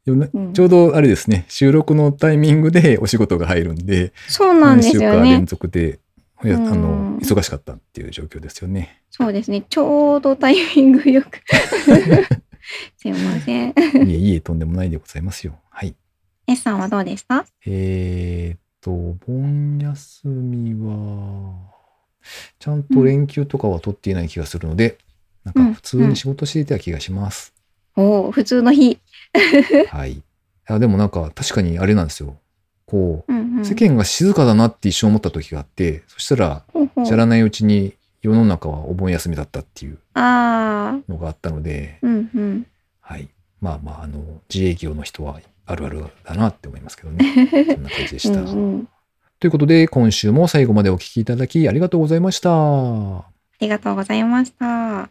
[0.06, 5.46] ちょうどあれですね、収録のタイミングでお仕事が入るんで、そうなんですよ何週間連ね。
[5.46, 6.00] 続で、
[6.42, 9.04] あうんの、忙しかったっていう状況ですよね。
[9.10, 9.62] そうですね。
[9.70, 11.42] ちょうどタイミングよく。
[12.98, 13.70] すいません。
[13.70, 13.74] い
[14.14, 15.58] えいえ、とんでもないでございますよ。
[15.70, 15.96] はい。
[16.48, 17.46] S さんはどうでした？
[17.66, 21.56] えーっと、お盆休みは、
[22.60, 24.98] ちゃんと連休とかは取っていない気がするので、
[25.44, 27.54] なんか普通に仕事していた気がします。
[27.96, 29.00] おお、普通の日。
[29.90, 30.14] はい。
[30.14, 30.24] い
[30.68, 32.38] や、でもなんか確かにあれなんですよ。
[32.90, 36.64] こうんうう、ん世間が静かだなって一瞬思った時があって、そしたら、
[37.06, 42.66] 知らないうちに世の中はお盆休みだったっていうのがあったので、うんうん。
[43.02, 43.30] はい。
[43.62, 44.24] まあまあ、あの、
[44.54, 47.26] 自営業の人はあるあるだなって思いますけどね。
[47.74, 48.42] そんな感じでした。
[48.42, 48.88] うんうん
[49.42, 52.50] ということで、今週も最後までお聞きいただきありがとうございました。
[52.52, 53.24] あ
[53.62, 55.10] りがとうございました。